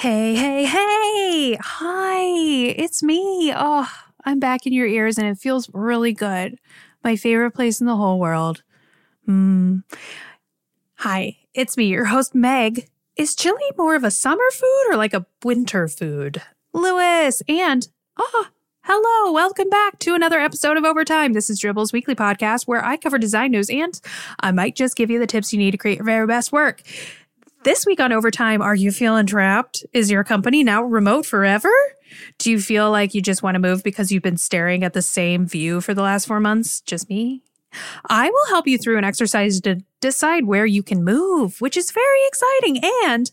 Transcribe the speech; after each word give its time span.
Hey, 0.00 0.34
hey, 0.34 0.64
hey. 0.64 1.58
Hi, 1.60 2.22
it's 2.22 3.02
me. 3.02 3.52
Oh, 3.54 3.86
I'm 4.24 4.40
back 4.40 4.66
in 4.66 4.72
your 4.72 4.86
ears 4.86 5.18
and 5.18 5.26
it 5.26 5.36
feels 5.36 5.68
really 5.74 6.14
good. 6.14 6.58
My 7.04 7.16
favorite 7.16 7.50
place 7.50 7.82
in 7.82 7.86
the 7.86 7.96
whole 7.96 8.18
world. 8.18 8.62
Hmm. 9.26 9.80
Hi, 11.00 11.36
it's 11.52 11.76
me, 11.76 11.84
your 11.84 12.06
host, 12.06 12.34
Meg. 12.34 12.88
Is 13.16 13.34
chili 13.34 13.60
more 13.76 13.94
of 13.94 14.02
a 14.02 14.10
summer 14.10 14.50
food 14.50 14.86
or 14.88 14.96
like 14.96 15.12
a 15.12 15.26
winter 15.44 15.86
food? 15.86 16.40
Lewis 16.72 17.42
and, 17.46 17.86
oh, 18.16 18.46
hello. 18.84 19.34
Welcome 19.34 19.68
back 19.68 19.98
to 19.98 20.14
another 20.14 20.40
episode 20.40 20.78
of 20.78 20.84
Overtime. 20.86 21.34
This 21.34 21.50
is 21.50 21.60
Dribbble's 21.60 21.92
weekly 21.92 22.14
podcast 22.14 22.66
where 22.66 22.82
I 22.82 22.96
cover 22.96 23.18
design 23.18 23.50
news 23.50 23.68
and 23.68 24.00
I 24.40 24.50
might 24.50 24.76
just 24.76 24.96
give 24.96 25.10
you 25.10 25.18
the 25.18 25.26
tips 25.26 25.52
you 25.52 25.58
need 25.58 25.72
to 25.72 25.76
create 25.76 25.98
your 25.98 26.06
very 26.06 26.26
best 26.26 26.52
work. 26.52 26.82
This 27.62 27.84
week 27.84 28.00
on 28.00 28.10
Overtime, 28.10 28.62
are 28.62 28.74
you 28.74 28.90
feeling 28.90 29.26
trapped? 29.26 29.84
Is 29.92 30.10
your 30.10 30.24
company 30.24 30.64
now 30.64 30.82
remote 30.82 31.26
forever? 31.26 31.68
Do 32.38 32.50
you 32.50 32.58
feel 32.58 32.90
like 32.90 33.12
you 33.12 33.20
just 33.20 33.42
want 33.42 33.54
to 33.54 33.58
move 33.58 33.82
because 33.82 34.10
you've 34.10 34.22
been 34.22 34.38
staring 34.38 34.82
at 34.82 34.94
the 34.94 35.02
same 35.02 35.46
view 35.46 35.82
for 35.82 35.92
the 35.92 36.00
last 36.00 36.26
four 36.26 36.40
months? 36.40 36.80
Just 36.80 37.10
me? 37.10 37.42
I 38.08 38.30
will 38.30 38.46
help 38.48 38.66
you 38.66 38.78
through 38.78 38.96
an 38.96 39.04
exercise 39.04 39.60
to 39.60 39.82
decide 40.00 40.46
where 40.46 40.64
you 40.64 40.82
can 40.82 41.04
move, 41.04 41.60
which 41.60 41.76
is 41.76 41.90
very 41.90 42.26
exciting. 42.28 42.80
And 43.04 43.30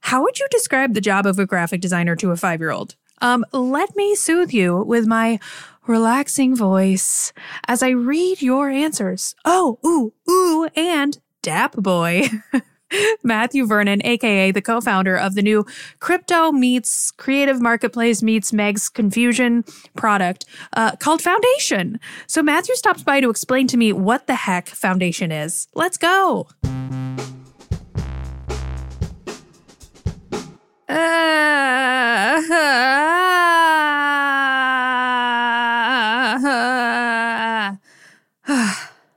how 0.00 0.22
would 0.22 0.38
you 0.38 0.46
describe 0.50 0.92
the 0.92 1.00
job 1.00 1.24
of 1.24 1.38
a 1.38 1.46
graphic 1.46 1.80
designer 1.80 2.14
to 2.16 2.30
a 2.30 2.36
five 2.36 2.60
year 2.60 2.72
old? 2.72 2.96
Um, 3.22 3.42
let 3.54 3.96
me 3.96 4.14
soothe 4.14 4.52
you 4.52 4.82
with 4.82 5.06
my 5.06 5.40
relaxing 5.86 6.54
voice 6.54 7.32
as 7.66 7.82
I 7.82 7.88
read 7.88 8.42
your 8.42 8.68
answers. 8.68 9.34
Oh, 9.46 9.78
ooh, 9.82 10.12
ooh, 10.30 10.68
and 10.76 11.18
Dap 11.40 11.72
Boy. 11.72 12.28
Matthew 13.22 13.66
Vernon, 13.66 14.04
aka 14.04 14.50
the 14.50 14.62
co-founder 14.62 15.16
of 15.16 15.34
the 15.34 15.42
new 15.42 15.64
crypto 16.00 16.52
meets 16.52 17.10
creative 17.12 17.60
marketplace 17.60 18.22
meets 18.22 18.52
Meg's 18.52 18.88
confusion 18.88 19.64
product 19.96 20.44
uh, 20.74 20.96
called 20.96 21.22
Foundation. 21.22 22.00
So 22.26 22.42
Matthew 22.42 22.74
stops 22.74 23.02
by 23.02 23.20
to 23.20 23.30
explain 23.30 23.66
to 23.68 23.76
me 23.76 23.92
what 23.92 24.26
the 24.26 24.34
heck 24.34 24.68
Foundation 24.68 25.32
is. 25.32 25.68
Let's 25.74 25.98
go. 25.98 26.48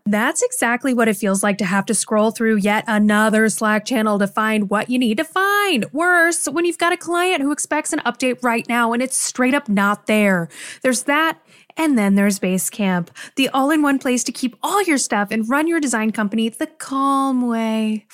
That's 0.08 0.44
exactly 0.44 0.94
what 0.94 1.08
it 1.08 1.18
feels 1.18 1.42
like 1.42 1.58
to 1.58 1.66
have 1.66 1.88
to 1.88 1.96
scroll 1.96 2.30
through 2.30 2.58
yet 2.58 2.84
another 2.86 3.50
Slack 3.50 3.86
channel 3.86 4.20
to 4.20 4.28
find 4.28 4.70
what 4.70 4.88
you 4.88 5.00
need 5.00 5.18
to 5.18 5.24
find. 5.24 5.92
Worse, 5.92 6.46
when 6.46 6.64
you've 6.64 6.78
got 6.78 6.94
a 6.94 6.98
client 6.98 7.42
who 7.42 7.52
expects 7.52 7.92
an 7.92 8.00
update 8.06 8.44
right 8.44 8.70
now 8.70 8.94
and 8.94 9.02
it's 9.02 9.18
straight 9.18 9.56
up 9.56 9.68
not 9.68 10.06
there. 10.06 10.48
There's 10.84 11.04
that. 11.04 11.40
And 11.76 11.98
then 11.98 12.14
there's 12.14 12.40
Basecamp, 12.40 13.08
the 13.36 13.50
all 13.50 13.72
in 13.72 13.82
one 13.82 13.98
place 13.98 14.24
to 14.26 14.32
keep 14.32 14.56
all 14.62 14.84
your 14.84 15.00
stuff 15.00 15.30
and 15.32 15.50
run 15.50 15.68
your 15.68 15.80
design 15.80 16.12
company 16.12 16.50
the 16.50 16.68
calm 16.68 17.48
way. 17.48 18.06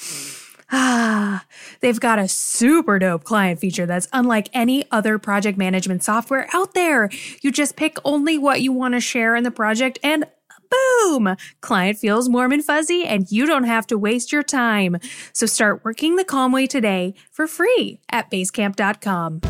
Ah, 0.71 1.43
they've 1.81 1.99
got 1.99 2.19
a 2.19 2.29
super 2.29 2.99
dope 2.99 3.25
client 3.25 3.59
feature 3.59 3.85
that's 3.85 4.07
unlike 4.13 4.49
any 4.53 4.85
other 4.91 5.19
project 5.19 5.57
management 5.57 6.03
software 6.03 6.47
out 6.53 6.73
there. 6.73 7.09
You 7.41 7.51
just 7.51 7.75
pick 7.75 7.97
only 8.05 8.37
what 8.37 8.61
you 8.61 8.71
want 8.71 8.93
to 8.93 9.01
share 9.01 9.35
in 9.35 9.43
the 9.43 9.51
project 9.51 9.99
and 10.01 10.25
boom, 10.71 11.35
client 11.61 11.97
feels 11.97 12.29
warm 12.29 12.51
and 12.51 12.63
fuzzy 12.63 13.05
and 13.05 13.31
you 13.31 13.45
don't 13.45 13.65
have 13.65 13.85
to 13.87 13.97
waste 13.97 14.31
your 14.31 14.43
time. 14.43 14.97
So 15.33 15.45
start 15.45 15.83
working 15.83 16.15
the 16.15 16.23
calm 16.23 16.51
way 16.51 16.67
today 16.67 17.13
for 17.31 17.47
free 17.47 17.99
at 18.09 18.31
basecamp.com. 18.31 19.41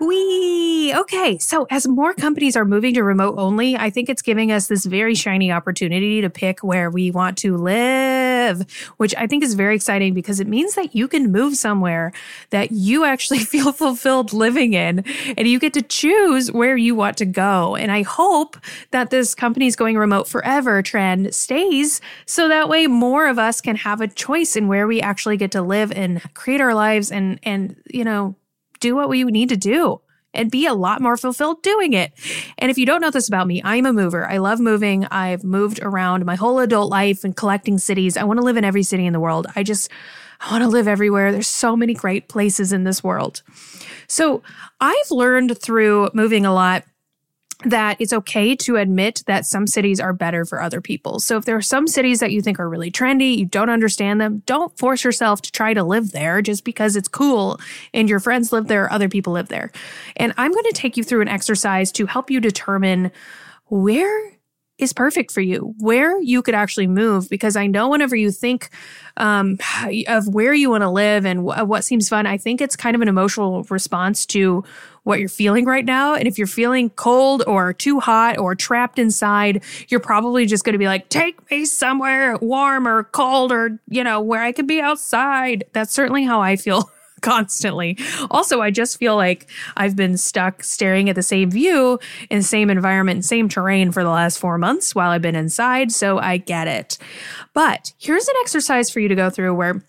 We 0.00 0.92
okay. 0.94 1.38
So 1.38 1.66
as 1.70 1.88
more 1.88 2.12
companies 2.12 2.56
are 2.56 2.64
moving 2.64 2.94
to 2.94 3.02
remote 3.02 3.36
only, 3.38 3.76
I 3.76 3.90
think 3.90 4.08
it's 4.08 4.22
giving 4.22 4.52
us 4.52 4.66
this 4.66 4.84
very 4.84 5.14
shiny 5.14 5.50
opportunity 5.50 6.20
to 6.20 6.28
pick 6.28 6.60
where 6.60 6.90
we 6.90 7.10
want 7.10 7.38
to 7.38 7.56
live, 7.56 8.23
which 8.96 9.14
I 9.16 9.26
think 9.26 9.42
is 9.42 9.54
very 9.54 9.74
exciting 9.74 10.14
because 10.14 10.40
it 10.40 10.46
means 10.46 10.74
that 10.74 10.94
you 10.94 11.08
can 11.08 11.32
move 11.32 11.56
somewhere 11.56 12.12
that 12.50 12.72
you 12.72 13.04
actually 13.04 13.38
feel 13.54 13.72
fulfilled 13.72 14.32
living 14.32 14.74
in 14.74 15.04
and 15.36 15.46
you 15.48 15.58
get 15.58 15.74
to 15.74 15.82
choose 15.82 16.50
where 16.52 16.76
you 16.76 16.94
want 16.94 17.16
to 17.18 17.26
go. 17.26 17.76
And 17.76 17.90
I 17.90 18.02
hope 18.02 18.56
that 18.90 19.10
this 19.10 19.34
company's 19.34 19.76
going 19.76 19.96
remote 19.96 20.28
forever 20.28 20.82
trend 20.82 21.34
stays 21.34 22.00
so 22.26 22.48
that 22.48 22.68
way 22.68 22.86
more 22.86 23.26
of 23.26 23.38
us 23.38 23.60
can 23.60 23.76
have 23.76 24.00
a 24.00 24.08
choice 24.08 24.56
in 24.56 24.68
where 24.68 24.86
we 24.86 25.00
actually 25.00 25.36
get 25.36 25.52
to 25.52 25.62
live 25.62 25.92
and 25.92 26.22
create 26.34 26.60
our 26.60 26.74
lives 26.74 27.10
and 27.10 27.38
and 27.42 27.76
you 27.90 28.04
know 28.04 28.34
do 28.80 28.94
what 28.94 29.08
we 29.08 29.24
need 29.24 29.48
to 29.48 29.56
do 29.56 30.00
and 30.34 30.50
be 30.50 30.66
a 30.66 30.74
lot 30.74 31.00
more 31.00 31.16
fulfilled 31.16 31.62
doing 31.62 31.92
it. 31.92 32.12
And 32.58 32.70
if 32.70 32.78
you 32.78 32.86
don't 32.86 33.00
know 33.00 33.10
this 33.10 33.28
about 33.28 33.46
me, 33.46 33.62
I'm 33.64 33.86
a 33.86 33.92
mover. 33.92 34.28
I 34.28 34.38
love 34.38 34.60
moving. 34.60 35.06
I've 35.06 35.44
moved 35.44 35.80
around 35.82 36.24
my 36.24 36.34
whole 36.34 36.58
adult 36.58 36.90
life 36.90 37.24
and 37.24 37.36
collecting 37.36 37.78
cities. 37.78 38.16
I 38.16 38.24
want 38.24 38.38
to 38.38 38.44
live 38.44 38.56
in 38.56 38.64
every 38.64 38.82
city 38.82 39.06
in 39.06 39.12
the 39.12 39.20
world. 39.20 39.46
I 39.56 39.62
just 39.62 39.90
I 40.40 40.50
want 40.50 40.62
to 40.62 40.68
live 40.68 40.88
everywhere. 40.88 41.32
There's 41.32 41.46
so 41.46 41.76
many 41.76 41.94
great 41.94 42.28
places 42.28 42.72
in 42.72 42.84
this 42.84 43.02
world. 43.02 43.42
So, 44.08 44.42
I've 44.80 45.10
learned 45.10 45.58
through 45.58 46.10
moving 46.12 46.44
a 46.44 46.52
lot 46.52 46.84
that 47.64 47.96
it's 48.00 48.12
okay 48.12 48.54
to 48.56 48.76
admit 48.76 49.22
that 49.26 49.46
some 49.46 49.66
cities 49.66 50.00
are 50.00 50.12
better 50.12 50.44
for 50.44 50.60
other 50.60 50.80
people. 50.80 51.20
So 51.20 51.36
if 51.36 51.44
there 51.44 51.56
are 51.56 51.62
some 51.62 51.86
cities 51.86 52.20
that 52.20 52.32
you 52.32 52.42
think 52.42 52.60
are 52.60 52.68
really 52.68 52.90
trendy, 52.90 53.36
you 53.36 53.46
don't 53.46 53.70
understand 53.70 54.20
them, 54.20 54.42
don't 54.46 54.76
force 54.78 55.04
yourself 55.04 55.42
to 55.42 55.52
try 55.52 55.74
to 55.74 55.82
live 55.82 56.12
there 56.12 56.42
just 56.42 56.64
because 56.64 56.96
it's 56.96 57.08
cool 57.08 57.60
and 57.92 58.08
your 58.08 58.20
friends 58.20 58.52
live 58.52 58.68
there, 58.68 58.92
other 58.92 59.08
people 59.08 59.32
live 59.32 59.48
there. 59.48 59.72
And 60.16 60.32
I'm 60.36 60.52
going 60.52 60.64
to 60.64 60.72
take 60.72 60.96
you 60.96 61.04
through 61.04 61.22
an 61.22 61.28
exercise 61.28 61.90
to 61.92 62.06
help 62.06 62.30
you 62.30 62.40
determine 62.40 63.10
where 63.68 64.33
is 64.78 64.92
perfect 64.92 65.30
for 65.30 65.40
you, 65.40 65.74
where 65.78 66.20
you 66.20 66.42
could 66.42 66.54
actually 66.54 66.86
move. 66.86 67.28
Because 67.28 67.56
I 67.56 67.66
know 67.66 67.88
whenever 67.88 68.16
you 68.16 68.30
think 68.30 68.70
um, 69.16 69.58
of 70.08 70.26
where 70.28 70.52
you 70.52 70.70
want 70.70 70.82
to 70.82 70.90
live 70.90 71.24
and 71.24 71.46
w- 71.46 71.64
what 71.64 71.84
seems 71.84 72.08
fun, 72.08 72.26
I 72.26 72.38
think 72.38 72.60
it's 72.60 72.76
kind 72.76 72.96
of 72.96 73.02
an 73.02 73.08
emotional 73.08 73.62
response 73.64 74.26
to 74.26 74.64
what 75.04 75.20
you're 75.20 75.28
feeling 75.28 75.64
right 75.66 75.84
now. 75.84 76.14
And 76.14 76.26
if 76.26 76.38
you're 76.38 76.46
feeling 76.46 76.90
cold 76.90 77.44
or 77.46 77.72
too 77.72 78.00
hot 78.00 78.38
or 78.38 78.54
trapped 78.54 78.98
inside, 78.98 79.62
you're 79.88 80.00
probably 80.00 80.46
just 80.46 80.64
going 80.64 80.72
to 80.72 80.78
be 80.78 80.86
like, 80.86 81.08
take 81.08 81.50
me 81.50 81.66
somewhere 81.66 82.36
warm 82.38 82.88
or 82.88 83.04
cold 83.04 83.52
or, 83.52 83.78
you 83.88 84.02
know, 84.02 84.20
where 84.20 84.42
I 84.42 84.52
could 84.52 84.66
be 84.66 84.80
outside. 84.80 85.64
That's 85.72 85.92
certainly 85.92 86.24
how 86.24 86.40
I 86.40 86.56
feel 86.56 86.90
constantly. 87.24 87.98
Also, 88.30 88.60
I 88.60 88.70
just 88.70 88.98
feel 88.98 89.16
like 89.16 89.48
I've 89.76 89.96
been 89.96 90.16
stuck 90.16 90.62
staring 90.62 91.08
at 91.08 91.16
the 91.16 91.22
same 91.22 91.50
view 91.50 91.98
in 92.30 92.38
the 92.38 92.44
same 92.44 92.70
environment, 92.70 93.24
same 93.24 93.48
terrain 93.48 93.90
for 93.90 94.04
the 94.04 94.10
last 94.10 94.38
four 94.38 94.58
months 94.58 94.94
while 94.94 95.10
I've 95.10 95.22
been 95.22 95.34
inside. 95.34 95.90
So 95.90 96.18
I 96.18 96.36
get 96.36 96.68
it. 96.68 96.98
But 97.54 97.92
here's 97.98 98.28
an 98.28 98.34
exercise 98.42 98.90
for 98.90 99.00
you 99.00 99.08
to 99.08 99.14
go 99.14 99.30
through 99.30 99.54
where 99.54 99.82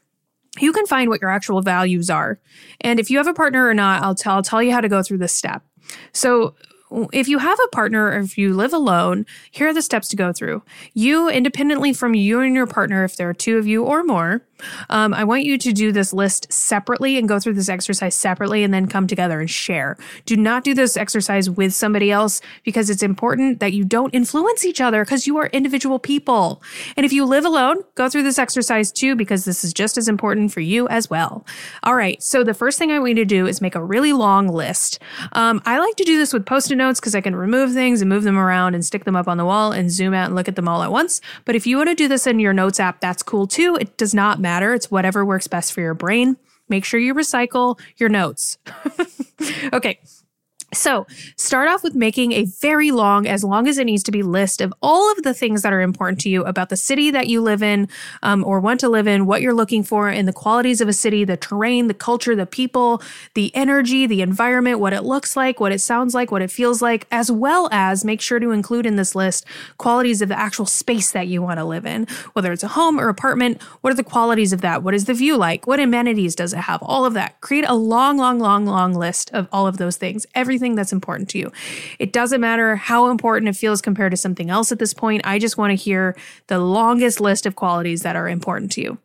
you 0.59 0.72
can 0.72 0.85
find 0.85 1.09
what 1.09 1.22
your 1.22 1.29
actual 1.29 1.62
values 1.62 2.09
are. 2.09 2.40
And 2.81 3.00
if 3.00 3.09
you 3.09 3.18
have 3.18 3.28
a 3.28 3.34
partner 3.34 3.67
or 3.67 3.73
not, 3.73 4.02
I'll 4.02 4.16
tell, 4.16 4.35
I'll 4.35 4.44
tell 4.44 4.63
you 4.63 4.72
how 4.72 4.81
to 4.81 4.90
go 4.90 5.03
through 5.03 5.17
this 5.17 5.34
step. 5.34 5.63
So 6.13 6.56
if 7.12 7.28
you 7.28 7.40
have 7.40 7.59
a 7.63 7.68
partner 7.69 8.07
or 8.07 8.19
if 8.19 8.38
you 8.38 8.53
live 8.53 8.73
alone, 8.73 9.25
here 9.51 9.68
are 9.68 9.73
the 9.73 9.81
steps 9.81 10.07
to 10.09 10.16
go 10.16 10.31
through. 10.31 10.63
You, 10.94 11.29
independently 11.29 11.94
from 11.94 12.13
you 12.13 12.41
and 12.41 12.56
your 12.56 12.68
partner, 12.68 13.03
if 13.03 13.18
there 13.18 13.29
are 13.29 13.34
two 13.34 13.57
of 13.57 13.68
you 13.68 13.84
or 13.84 14.03
more, 14.03 14.44
um, 14.90 15.13
I 15.13 15.23
want 15.23 15.44
you 15.44 15.57
to 15.57 15.73
do 15.73 15.91
this 15.91 16.13
list 16.13 16.51
separately 16.51 17.18
and 17.18 17.28
go 17.28 17.40
through 17.40 17.53
this 17.53 17.69
exercise 17.69 18.16
separately 18.16 18.63
and 18.63 18.73
then 18.73 18.88
come 18.88 19.07
together 19.07 19.40
and 19.40 19.50
share. 19.50 19.97
Do 20.25 20.38
not 20.38 20.64
do 20.64 20.73
this 20.73 20.96
exercise 20.96 21.49
with 21.49 21.73
somebody 21.73 22.11
else 22.11 22.41
because 22.64 22.90
it's 22.90 23.03
important 23.03 23.59
that 23.59 23.73
you 23.73 23.84
don't 23.84 24.14
influence 24.14 24.66
each 24.66 24.79
other 24.79 25.03
because 25.03 25.28
you 25.28 25.38
are 25.38 25.47
individual 25.47 25.99
people. 25.99 26.61
And 26.96 27.05
if 27.05 27.11
you 27.11 27.26
live 27.26 27.46
alone, 27.46 27.78
go 27.96 28.09
through 28.09 28.23
this 28.23 28.40
exercise 28.40 28.91
too 28.91 29.16
because 29.16 29.46
this 29.46 29.64
is 29.64 29.73
just 29.73 29.97
as 29.97 30.08
important 30.08 30.52
for 30.52 30.61
you 30.61 30.88
as 30.88 31.09
well. 31.09 31.46
All 31.84 31.96
right. 31.96 32.22
So 32.23 32.43
the 32.43 32.53
first 32.53 32.79
thing 32.79 32.91
I 32.91 32.99
want 32.99 33.09
you 33.09 33.16
to 33.16 33.26
do 33.26 33.46
is 33.47 33.61
make 33.61 33.76
a 33.76 33.84
really 33.84 34.14
long 34.14 34.47
list. 34.47 34.99
Um, 35.34 35.61
I 35.66 35.79
like 35.79 35.96
to 35.97 36.03
do 36.03 36.17
this 36.17 36.34
with 36.34 36.46
post-it 36.75 36.87
notes 36.87 36.99
because 36.99 37.16
I 37.16 37.22
can 37.22 37.35
remove 37.35 37.73
things 37.73 38.01
and 38.01 38.09
move 38.09 38.23
them 38.23 38.37
around 38.37 38.75
and 38.75 38.85
stick 38.85 39.05
them 39.05 39.16
up 39.16 39.27
on 39.27 39.37
the 39.37 39.45
wall 39.45 39.72
and 39.72 39.91
zoom 39.91 40.13
out 40.13 40.27
and 40.27 40.35
look 40.35 40.47
at 40.47 40.55
them 40.55 40.67
all 40.67 40.83
at 40.83 40.91
once. 40.91 41.22
But 41.45 41.55
if 41.55 41.66
you 41.66 41.77
want 41.77 41.89
to 41.89 41.95
do 41.95 42.07
this 42.07 42.27
in 42.27 42.39
your 42.39 42.53
notes 42.53 42.79
app, 42.79 42.99
that's 42.99 43.23
cool 43.23 43.47
too. 43.47 43.77
It 43.79 43.97
does 43.97 44.13
not 44.13 44.39
matter. 44.39 44.73
It's 44.73 44.91
whatever 44.91 45.25
works 45.25 45.47
best 45.47 45.73
for 45.73 45.81
your 45.81 45.93
brain. 45.93 46.37
Make 46.67 46.85
sure 46.85 46.99
you 46.99 47.13
recycle 47.13 47.79
your 47.97 48.09
notes. 48.09 48.57
okay. 49.73 49.99
So, 50.75 51.07
start 51.37 51.67
off 51.69 51.83
with 51.83 51.95
making 51.95 52.33
a 52.33 52.45
very 52.45 52.91
long, 52.91 53.27
as 53.27 53.43
long 53.43 53.67
as 53.67 53.77
it 53.77 53.85
needs 53.85 54.03
to 54.03 54.11
be, 54.11 54.23
list 54.23 54.61
of 54.61 54.73
all 54.81 55.11
of 55.11 55.23
the 55.23 55.33
things 55.33 55.61
that 55.61 55.73
are 55.73 55.81
important 55.81 56.19
to 56.22 56.29
you 56.29 56.43
about 56.43 56.69
the 56.69 56.77
city 56.77 57.11
that 57.11 57.27
you 57.27 57.41
live 57.41 57.63
in 57.63 57.87
um, 58.23 58.43
or 58.43 58.59
want 58.59 58.79
to 58.81 58.89
live 58.89 59.07
in, 59.07 59.25
what 59.25 59.41
you're 59.41 59.53
looking 59.53 59.83
for 59.83 60.09
in 60.09 60.25
the 60.25 60.33
qualities 60.33 60.81
of 60.81 60.87
a 60.87 60.93
city, 60.93 61.23
the 61.23 61.37
terrain, 61.37 61.87
the 61.87 61.93
culture, 61.93 62.35
the 62.35 62.45
people, 62.45 63.01
the 63.33 63.55
energy, 63.55 64.05
the 64.05 64.22
environment, 64.22 64.79
what 64.79 64.93
it 64.93 65.03
looks 65.03 65.35
like, 65.35 65.59
what 65.59 65.72
it 65.72 65.79
sounds 65.79 66.13
like, 66.13 66.31
what 66.31 66.41
it 66.41 66.51
feels 66.51 66.81
like, 66.81 67.07
as 67.11 67.31
well 67.31 67.69
as 67.71 68.03
make 68.03 68.21
sure 68.21 68.39
to 68.39 68.51
include 68.51 68.85
in 68.85 68.95
this 68.95 69.16
list 69.16 69.45
qualities 69.78 70.21
of 70.21 70.29
the 70.29 70.37
actual 70.37 70.66
space 70.66 71.11
that 71.11 71.28
you 71.28 71.41
want 71.41 71.59
to 71.59 71.66
live 71.66 71.85
in, 71.85 72.07
whether 72.33 72.51
it's 72.51 72.63
a 72.63 72.69
home 72.69 72.99
or 72.99 73.09
apartment. 73.09 73.61
What 73.81 73.91
are 73.91 73.95
the 73.95 74.03
qualities 74.03 74.51
of 74.51 74.61
that? 74.61 74.83
What 74.83 74.93
is 74.93 75.05
the 75.05 75.13
view 75.13 75.37
like? 75.37 75.67
What 75.67 75.79
amenities 75.79 76.35
does 76.35 76.53
it 76.53 76.57
have? 76.57 76.81
All 76.81 77.05
of 77.05 77.13
that. 77.13 77.39
Create 77.41 77.66
a 77.67 77.75
long, 77.75 78.17
long, 78.17 78.39
long, 78.39 78.66
long 78.66 78.93
list 78.93 79.31
of 79.31 79.47
all 79.51 79.67
of 79.67 79.78
those 79.78 79.97
things. 79.97 80.25
Everything 80.33 80.65
that's 80.73 80.91
important 80.91 81.29
to 81.29 81.38
you. 81.38 81.52
It 82.00 82.12
doesn't 82.12 82.41
matter 82.41 82.76
how 82.76 83.12
important 83.12 83.50
it 83.50 83.56
feels 83.56 83.82
compared 83.82 84.12
to 84.12 84.17
something 84.17 84.50
else 84.50 84.72
at 84.72 84.79
this 84.79 84.94
point. 84.94 85.22
I 85.23 85.38
just 85.38 85.58
want 85.58 85.70
to 85.72 85.76
hear 85.76 86.17
the 86.47 86.58
longest 86.58 87.22
list 87.22 87.46
of 87.46 87.56
qualities 87.56 88.02
that 88.02 88.16
are 88.16 88.28
important 88.28 88.72
to 88.73 88.82
you. 88.82 88.97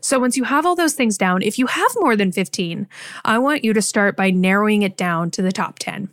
So 0.00 0.18
once 0.18 0.36
you 0.36 0.44
have 0.44 0.66
all 0.66 0.74
those 0.74 0.94
things 0.94 1.16
down, 1.16 1.42
if 1.42 1.58
you 1.58 1.66
have 1.66 1.90
more 1.96 2.16
than 2.16 2.32
15, 2.32 2.88
I 3.24 3.38
want 3.38 3.64
you 3.64 3.72
to 3.72 3.82
start 3.82 4.16
by 4.16 4.30
narrowing 4.30 4.82
it 4.82 4.96
down 4.96 5.30
to 5.32 5.42
the 5.42 5.52
top 5.52 5.78
10. 5.78 6.08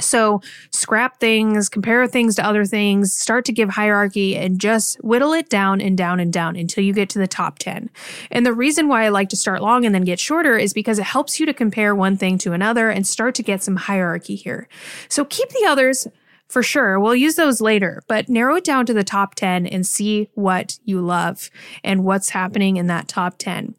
So 0.00 0.40
scrap 0.70 1.20
things, 1.20 1.68
compare 1.68 2.06
things 2.06 2.34
to 2.36 2.46
other 2.46 2.64
things, 2.64 3.12
start 3.12 3.44
to 3.46 3.52
give 3.52 3.70
hierarchy 3.70 4.36
and 4.36 4.60
just 4.60 5.02
whittle 5.02 5.32
it 5.32 5.48
down 5.48 5.80
and 5.80 5.96
down 5.96 6.20
and 6.20 6.32
down 6.32 6.56
until 6.56 6.84
you 6.84 6.92
get 6.92 7.08
to 7.10 7.18
the 7.18 7.26
top 7.26 7.58
10. 7.58 7.90
And 8.30 8.44
the 8.44 8.52
reason 8.52 8.88
why 8.88 9.04
I 9.04 9.08
like 9.08 9.28
to 9.30 9.36
start 9.36 9.62
long 9.62 9.84
and 9.84 9.94
then 9.94 10.04
get 10.04 10.20
shorter 10.20 10.56
is 10.58 10.72
because 10.72 10.98
it 10.98 11.04
helps 11.04 11.40
you 11.40 11.46
to 11.46 11.54
compare 11.54 11.94
one 11.94 12.16
thing 12.16 12.38
to 12.38 12.52
another 12.52 12.90
and 12.90 13.06
start 13.06 13.34
to 13.36 13.42
get 13.42 13.62
some 13.62 13.76
hierarchy 13.76 14.34
here. 14.34 14.68
So 15.08 15.24
keep 15.24 15.48
the 15.50 15.66
others 15.66 16.06
for 16.48 16.62
sure. 16.62 17.00
We'll 17.00 17.16
use 17.16 17.34
those 17.34 17.60
later, 17.60 18.02
but 18.06 18.28
narrow 18.28 18.56
it 18.56 18.64
down 18.64 18.86
to 18.86 18.94
the 18.94 19.04
top 19.04 19.34
10 19.34 19.66
and 19.66 19.86
see 19.86 20.30
what 20.34 20.78
you 20.84 21.00
love 21.00 21.50
and 21.82 22.04
what's 22.04 22.30
happening 22.30 22.76
in 22.76 22.86
that 22.86 23.08
top 23.08 23.38
10. 23.38 23.74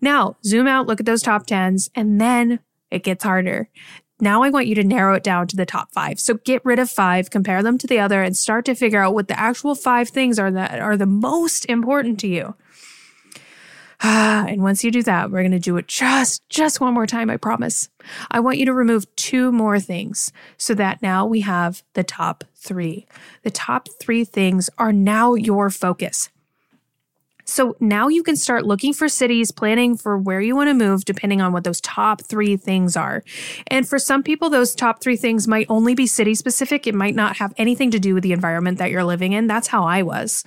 Now, 0.00 0.36
zoom 0.44 0.66
out, 0.66 0.86
look 0.86 1.00
at 1.00 1.06
those 1.06 1.22
top 1.22 1.46
10s, 1.46 1.90
and 1.94 2.20
then 2.20 2.60
it 2.90 3.04
gets 3.04 3.22
harder. 3.22 3.68
Now 4.20 4.42
I 4.42 4.50
want 4.50 4.66
you 4.66 4.74
to 4.76 4.84
narrow 4.84 5.14
it 5.14 5.22
down 5.22 5.46
to 5.48 5.56
the 5.56 5.66
top 5.66 5.92
five. 5.92 6.20
So 6.20 6.34
get 6.34 6.64
rid 6.64 6.78
of 6.78 6.90
five, 6.90 7.30
compare 7.30 7.62
them 7.62 7.78
to 7.78 7.86
the 7.86 7.98
other, 7.98 8.22
and 8.22 8.36
start 8.36 8.64
to 8.66 8.74
figure 8.74 9.02
out 9.02 9.14
what 9.14 9.28
the 9.28 9.38
actual 9.38 9.74
five 9.74 10.08
things 10.08 10.38
are 10.38 10.50
that 10.50 10.80
are 10.80 10.96
the 10.96 11.06
most 11.06 11.64
important 11.66 12.20
to 12.20 12.28
you. 12.28 12.54
and 14.02 14.62
once 14.62 14.82
you 14.82 14.90
do 14.90 15.02
that, 15.02 15.30
we're 15.30 15.42
going 15.42 15.50
to 15.50 15.58
do 15.58 15.76
it 15.76 15.86
just, 15.86 16.48
just 16.48 16.80
one 16.80 16.94
more 16.94 17.06
time, 17.06 17.28
I 17.28 17.36
promise. 17.36 17.88
I 18.30 18.40
want 18.40 18.56
you 18.56 18.64
to 18.66 18.72
remove 18.72 19.14
two 19.16 19.52
more 19.52 19.78
things 19.78 20.32
so 20.56 20.74
that 20.74 21.02
now 21.02 21.26
we 21.26 21.40
have 21.40 21.82
the 21.92 22.04
top 22.04 22.44
three. 22.54 23.06
The 23.42 23.50
top 23.50 23.88
three 24.00 24.24
things 24.24 24.70
are 24.78 24.92
now 24.92 25.34
your 25.34 25.68
focus. 25.68 26.30
So 27.50 27.76
now 27.80 28.06
you 28.06 28.22
can 28.22 28.36
start 28.36 28.64
looking 28.64 28.92
for 28.92 29.08
cities, 29.08 29.50
planning 29.50 29.96
for 29.96 30.16
where 30.16 30.40
you 30.40 30.54
want 30.54 30.68
to 30.68 30.74
move, 30.74 31.04
depending 31.04 31.40
on 31.40 31.52
what 31.52 31.64
those 31.64 31.80
top 31.80 32.22
three 32.22 32.56
things 32.56 32.96
are. 32.96 33.24
And 33.66 33.88
for 33.88 33.98
some 33.98 34.22
people, 34.22 34.50
those 34.50 34.72
top 34.74 35.02
three 35.02 35.16
things 35.16 35.48
might 35.48 35.66
only 35.68 35.94
be 35.96 36.06
city 36.06 36.36
specific. 36.36 36.86
It 36.86 36.94
might 36.94 37.16
not 37.16 37.38
have 37.38 37.52
anything 37.56 37.90
to 37.90 37.98
do 37.98 38.14
with 38.14 38.22
the 38.22 38.32
environment 38.32 38.78
that 38.78 38.90
you're 38.90 39.04
living 39.04 39.32
in. 39.32 39.48
That's 39.48 39.66
how 39.66 39.84
I 39.84 40.02
was. 40.02 40.44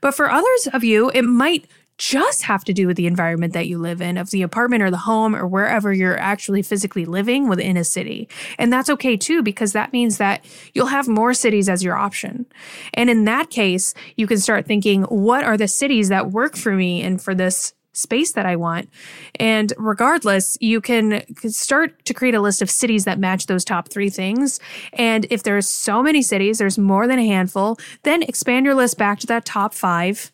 But 0.00 0.14
for 0.14 0.30
others 0.30 0.68
of 0.72 0.82
you, 0.82 1.10
it 1.10 1.22
might 1.22 1.66
just 1.98 2.42
have 2.42 2.64
to 2.64 2.72
do 2.72 2.86
with 2.86 2.96
the 2.96 3.06
environment 3.06 3.52
that 3.52 3.66
you 3.66 3.78
live 3.78 4.00
in, 4.02 4.18
of 4.18 4.30
the 4.30 4.42
apartment 4.42 4.82
or 4.82 4.90
the 4.90 4.96
home 4.98 5.34
or 5.34 5.46
wherever 5.46 5.92
you're 5.92 6.18
actually 6.18 6.62
physically 6.62 7.04
living 7.04 7.48
within 7.48 7.76
a 7.76 7.84
city. 7.84 8.28
And 8.58 8.72
that's 8.72 8.90
okay 8.90 9.16
too, 9.16 9.42
because 9.42 9.72
that 9.72 9.92
means 9.92 10.18
that 10.18 10.44
you'll 10.74 10.86
have 10.86 11.08
more 11.08 11.34
cities 11.34 11.68
as 11.68 11.82
your 11.82 11.96
option. 11.96 12.46
And 12.94 13.08
in 13.08 13.24
that 13.24 13.50
case, 13.50 13.94
you 14.16 14.26
can 14.26 14.38
start 14.38 14.66
thinking, 14.66 15.02
what 15.04 15.44
are 15.44 15.56
the 15.56 15.68
cities 15.68 16.08
that 16.08 16.30
work 16.30 16.56
for 16.56 16.72
me 16.72 17.02
and 17.02 17.20
for 17.22 17.34
this 17.34 17.72
space 17.96 18.32
that 18.32 18.44
I 18.44 18.56
want. 18.56 18.90
And 19.36 19.72
regardless, 19.78 20.58
you 20.60 20.82
can 20.82 21.22
start 21.50 22.04
to 22.04 22.12
create 22.12 22.34
a 22.34 22.42
list 22.42 22.60
of 22.60 22.70
cities 22.70 23.06
that 23.06 23.18
match 23.18 23.46
those 23.46 23.64
top 23.64 23.88
three 23.88 24.10
things. 24.10 24.60
And 24.92 25.26
if 25.30 25.42
there's 25.42 25.66
so 25.66 26.02
many 26.02 26.20
cities, 26.20 26.58
there's 26.58 26.76
more 26.76 27.06
than 27.06 27.18
a 27.18 27.26
handful, 27.26 27.78
then 28.02 28.22
expand 28.22 28.66
your 28.66 28.74
list 28.74 28.98
back 28.98 29.18
to 29.20 29.26
that 29.28 29.46
top 29.46 29.72
five 29.72 30.30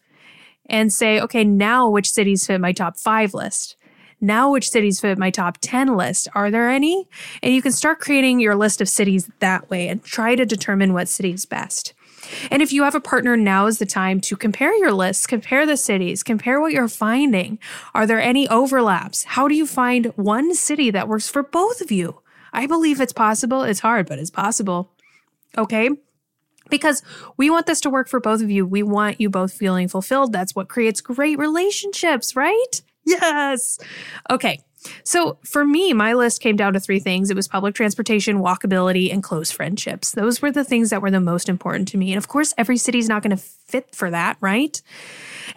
and 0.72 0.92
say, 0.92 1.20
okay, 1.20 1.44
now 1.44 1.88
which 1.88 2.10
cities 2.10 2.46
fit 2.46 2.60
my 2.60 2.72
top 2.72 2.98
five 2.98 3.34
list? 3.34 3.76
Now, 4.24 4.52
which 4.52 4.70
cities 4.70 5.00
fit 5.00 5.18
my 5.18 5.30
top 5.30 5.58
10 5.60 5.96
list? 5.96 6.28
Are 6.32 6.48
there 6.48 6.70
any? 6.70 7.08
And 7.42 7.52
you 7.52 7.60
can 7.60 7.72
start 7.72 7.98
creating 7.98 8.38
your 8.38 8.54
list 8.54 8.80
of 8.80 8.88
cities 8.88 9.28
that 9.40 9.68
way 9.68 9.88
and 9.88 10.02
try 10.02 10.36
to 10.36 10.46
determine 10.46 10.92
what 10.92 11.08
city 11.08 11.32
is 11.32 11.44
best. 11.44 11.92
And 12.48 12.62
if 12.62 12.72
you 12.72 12.84
have 12.84 12.94
a 12.94 13.00
partner, 13.00 13.36
now 13.36 13.66
is 13.66 13.78
the 13.78 13.86
time 13.86 14.20
to 14.20 14.36
compare 14.36 14.76
your 14.76 14.92
lists, 14.92 15.26
compare 15.26 15.66
the 15.66 15.76
cities, 15.76 16.22
compare 16.22 16.60
what 16.60 16.72
you're 16.72 16.86
finding. 16.86 17.58
Are 17.94 18.06
there 18.06 18.20
any 18.20 18.48
overlaps? 18.48 19.24
How 19.24 19.48
do 19.48 19.56
you 19.56 19.66
find 19.66 20.06
one 20.14 20.54
city 20.54 20.90
that 20.92 21.08
works 21.08 21.28
for 21.28 21.42
both 21.42 21.80
of 21.80 21.90
you? 21.90 22.20
I 22.52 22.68
believe 22.68 23.00
it's 23.00 23.12
possible. 23.12 23.64
It's 23.64 23.80
hard, 23.80 24.06
but 24.06 24.20
it's 24.20 24.30
possible. 24.30 24.92
Okay 25.58 25.90
because 26.72 27.02
we 27.36 27.50
want 27.50 27.66
this 27.66 27.80
to 27.82 27.90
work 27.90 28.08
for 28.08 28.18
both 28.18 28.42
of 28.42 28.50
you. 28.50 28.66
We 28.66 28.82
want 28.82 29.20
you 29.20 29.30
both 29.30 29.52
feeling 29.52 29.86
fulfilled. 29.86 30.32
That's 30.32 30.56
what 30.56 30.68
creates 30.68 31.00
great 31.00 31.38
relationships, 31.38 32.34
right? 32.34 32.82
Yes. 33.04 33.78
Okay. 34.30 34.60
So 35.04 35.38
for 35.44 35.64
me, 35.64 35.92
my 35.92 36.14
list 36.14 36.40
came 36.40 36.56
down 36.56 36.72
to 36.72 36.80
three 36.80 36.98
things. 36.98 37.30
It 37.30 37.36
was 37.36 37.46
public 37.46 37.74
transportation, 37.74 38.38
walkability, 38.38 39.12
and 39.12 39.22
close 39.22 39.50
friendships. 39.50 40.12
Those 40.12 40.42
were 40.42 40.50
the 40.50 40.64
things 40.64 40.90
that 40.90 41.02
were 41.02 41.10
the 41.10 41.20
most 41.20 41.48
important 41.48 41.88
to 41.88 41.98
me. 41.98 42.12
And 42.12 42.18
of 42.18 42.26
course, 42.26 42.52
every 42.58 42.76
city's 42.76 43.08
not 43.08 43.22
going 43.22 43.36
to 43.36 43.42
fit 43.42 43.94
for 43.94 44.10
that, 44.10 44.36
right? 44.40 44.80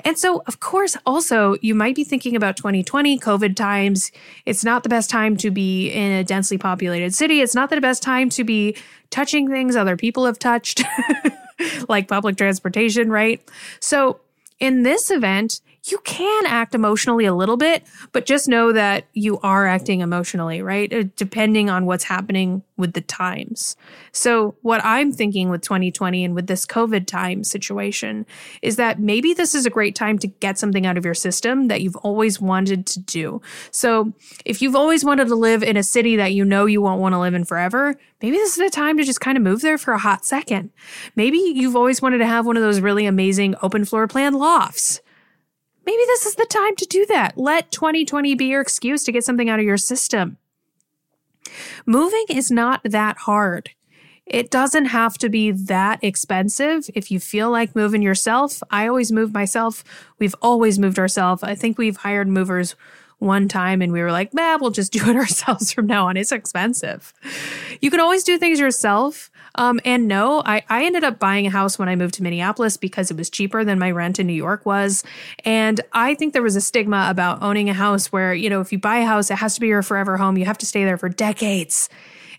And 0.04 0.18
so, 0.18 0.44
of 0.48 0.60
course, 0.60 0.98
also, 1.06 1.56
you 1.62 1.76
might 1.76 1.96
be 1.96 2.04
thinking 2.04 2.36
about 2.36 2.58
2020 2.58 3.20
COVID 3.20 3.56
times. 3.56 4.12
It's 4.46 4.64
not 4.64 4.84
the 4.84 4.90
best 4.90 5.10
time 5.10 5.38
to 5.38 5.52
be 5.52 5.90
in 5.90 6.12
a 6.12 6.24
densely 6.24 6.58
populated 6.58 7.14
city. 7.14 7.42
It's 7.42 7.56
not 7.56 7.70
the 7.70 7.80
best 7.82 8.04
time 8.04 8.30
to 8.32 8.44
be 8.44 8.76
touching 9.10 9.50
things 9.50 9.76
other 9.76 9.96
people 9.96 10.26
have 10.26 10.40
touched, 10.40 10.84
like 11.90 12.08
public 12.08 12.38
transportation, 12.38 13.10
right? 13.10 13.42
So, 13.80 14.20
in 14.60 14.84
this 14.84 15.12
event, 15.12 15.62
you 15.88 16.00
can 16.00 16.46
act 16.48 16.74
emotionally 16.74 17.26
a 17.26 17.34
little 17.34 17.58
bit, 17.58 17.84
but 18.12 18.26
just 18.26 18.48
know 18.48 18.72
that 18.72 19.06
you 19.14 19.38
are 19.44 19.68
acting 19.68 20.02
emotionally, 20.02 20.62
right? 20.62 20.92
Uh, 20.92 21.04
depending 21.16 21.70
on 21.70 21.86
what's 21.86 22.06
happening 22.06 22.64
with 22.76 22.94
the 22.94 23.02
times. 23.02 23.78
So, 24.12 24.56
what 24.64 24.84
I'm 24.84 25.12
thinking 25.12 25.50
with 25.50 25.62
2020 25.62 26.26
and 26.26 26.34
with 26.34 26.48
this 26.48 26.66
COVID 26.66 27.06
time 27.06 27.44
situation 27.44 28.26
is 28.64 28.78
that 28.78 29.00
maybe 29.00 29.34
this 29.34 29.54
is 29.54 29.68
a 29.68 29.70
great 29.70 29.94
time 29.94 30.18
to 30.20 30.28
get 30.28 30.58
something 30.58 30.88
out 30.88 30.98
of 30.98 31.06
your 31.06 31.14
system 31.14 31.68
that 31.68 31.82
you've 31.82 31.96
always 31.98 32.42
wanted 32.42 32.88
to 32.88 33.00
do. 33.00 33.42
So, 33.70 34.12
if 34.44 34.64
you've 34.64 34.76
always 34.76 35.06
wanted 35.06 35.28
to 35.28 35.36
live 35.36 35.62
in 35.62 35.78
a 35.78 35.84
city 35.84 36.16
that 36.16 36.34
you 36.34 36.44
know 36.44 36.66
you 36.66 36.82
won't 36.82 37.00
want 37.00 37.14
to 37.14 37.20
live 37.20 37.36
in 37.36 37.46
forever, 37.46 37.96
maybe 38.24 38.38
this 38.38 38.58
is 38.58 38.64
the 38.64 38.72
time 38.72 38.98
to 38.98 39.04
just 39.04 39.22
kind 39.22 39.38
of 39.38 39.44
move 39.44 39.62
there 39.62 39.78
for 39.78 39.94
a 39.94 40.00
hot 40.00 40.26
second. 40.26 40.72
Maybe 41.16 41.38
you've 41.38 41.76
always 41.76 42.02
wanted 42.02 42.18
to 42.18 42.28
have 42.28 42.48
one 42.48 42.58
of 42.58 42.64
those 42.64 42.80
really 42.80 43.06
amazing 43.06 43.56
open 43.62 43.86
floor 43.86 44.08
plan 44.08 44.34
lofts 44.34 45.02
maybe 45.86 46.04
this 46.08 46.26
is 46.26 46.36
the 46.36 46.46
time 46.46 46.76
to 46.78 46.86
do 46.86 47.06
that. 47.08 47.38
Let 47.38 47.72
2020 47.72 48.36
be 48.36 48.46
your 48.46 48.62
excuse 48.62 49.04
to 49.04 49.12
get 49.12 49.24
something 49.24 49.50
out 49.50 49.60
of 49.60 49.66
your 49.66 49.78
system. 49.78 50.38
Moving 51.86 52.26
is 52.30 52.52
not 52.52 52.82
that 52.84 53.18
hard. 53.20 53.72
It 54.26 54.50
doesn't 54.50 54.86
have 54.86 55.18
to 55.20 55.30
be 55.30 55.52
that 55.52 56.04
expensive. 56.04 56.90
If 56.96 57.12
you 57.12 57.20
feel 57.20 57.52
like 57.52 57.76
moving 57.76 58.02
yourself, 58.02 58.64
I 58.72 58.88
always 58.88 59.12
move 59.12 59.34
myself. 59.34 59.84
We've 60.18 60.36
always 60.42 60.80
moved 60.80 60.98
ourselves. 60.98 61.44
I 61.44 61.54
think 61.54 61.78
we've 61.78 61.98
hired 61.98 62.28
movers 62.28 62.76
one 63.26 63.48
time 63.48 63.82
and 63.82 63.92
we 63.92 64.02
were 64.02 64.12
like, 64.12 64.34
nah, 64.34 64.58
we'll 64.60 64.72
just 64.72 64.94
do 64.94 65.10
it 65.10 65.16
ourselves 65.16 65.74
from 65.74 65.88
now 65.88 66.08
on. 66.08 66.18
It's 66.18 66.32
expensive. 66.32 67.14
You 67.82 67.92
can 67.92 68.00
always 68.00 68.24
do 68.24 68.38
things 68.38 68.60
yourself. 68.60 69.30
Um, 69.56 69.80
and 69.86 70.08
no, 70.08 70.42
I, 70.46 70.64
I 70.70 70.86
ended 70.86 71.04
up 71.04 71.18
buying 71.18 71.48
a 71.48 71.50
house 71.50 71.80
when 71.80 71.88
I 71.88 71.96
moved 71.96 72.16
to 72.16 72.24
Minneapolis 72.24 72.78
because 72.78 73.10
it 73.10 73.18
was 73.18 73.30
cheaper 73.30 73.64
than 73.64 73.80
my 73.80 73.92
rent 73.92 74.20
in 74.20 74.28
New 74.28 74.34
York 74.34 74.66
was. 74.66 75.04
And 75.44 75.82
I 75.94 76.16
think 76.16 76.34
there 76.34 76.42
was 76.42 76.56
a 76.56 76.62
stigma 76.62 77.08
about 77.10 77.42
owning 77.42 77.70
a 77.70 77.74
house 77.74 78.12
where, 78.12 78.34
you 78.34 78.50
know, 78.50 78.62
if 78.62 78.72
you 78.72 78.80
buy 78.80 78.98
a 78.98 79.06
house, 79.06 79.32
it 79.32 79.36
has 79.36 79.56
to 79.56 79.62
be 79.62 79.68
your 79.68 79.82
forever 79.82 80.18
home. 80.18 80.38
You 80.38 80.46
have 80.46 80.58
to 80.60 80.66
stay 80.66 80.84
there 80.84 80.98
for 80.98 81.10
decades. 81.10 81.90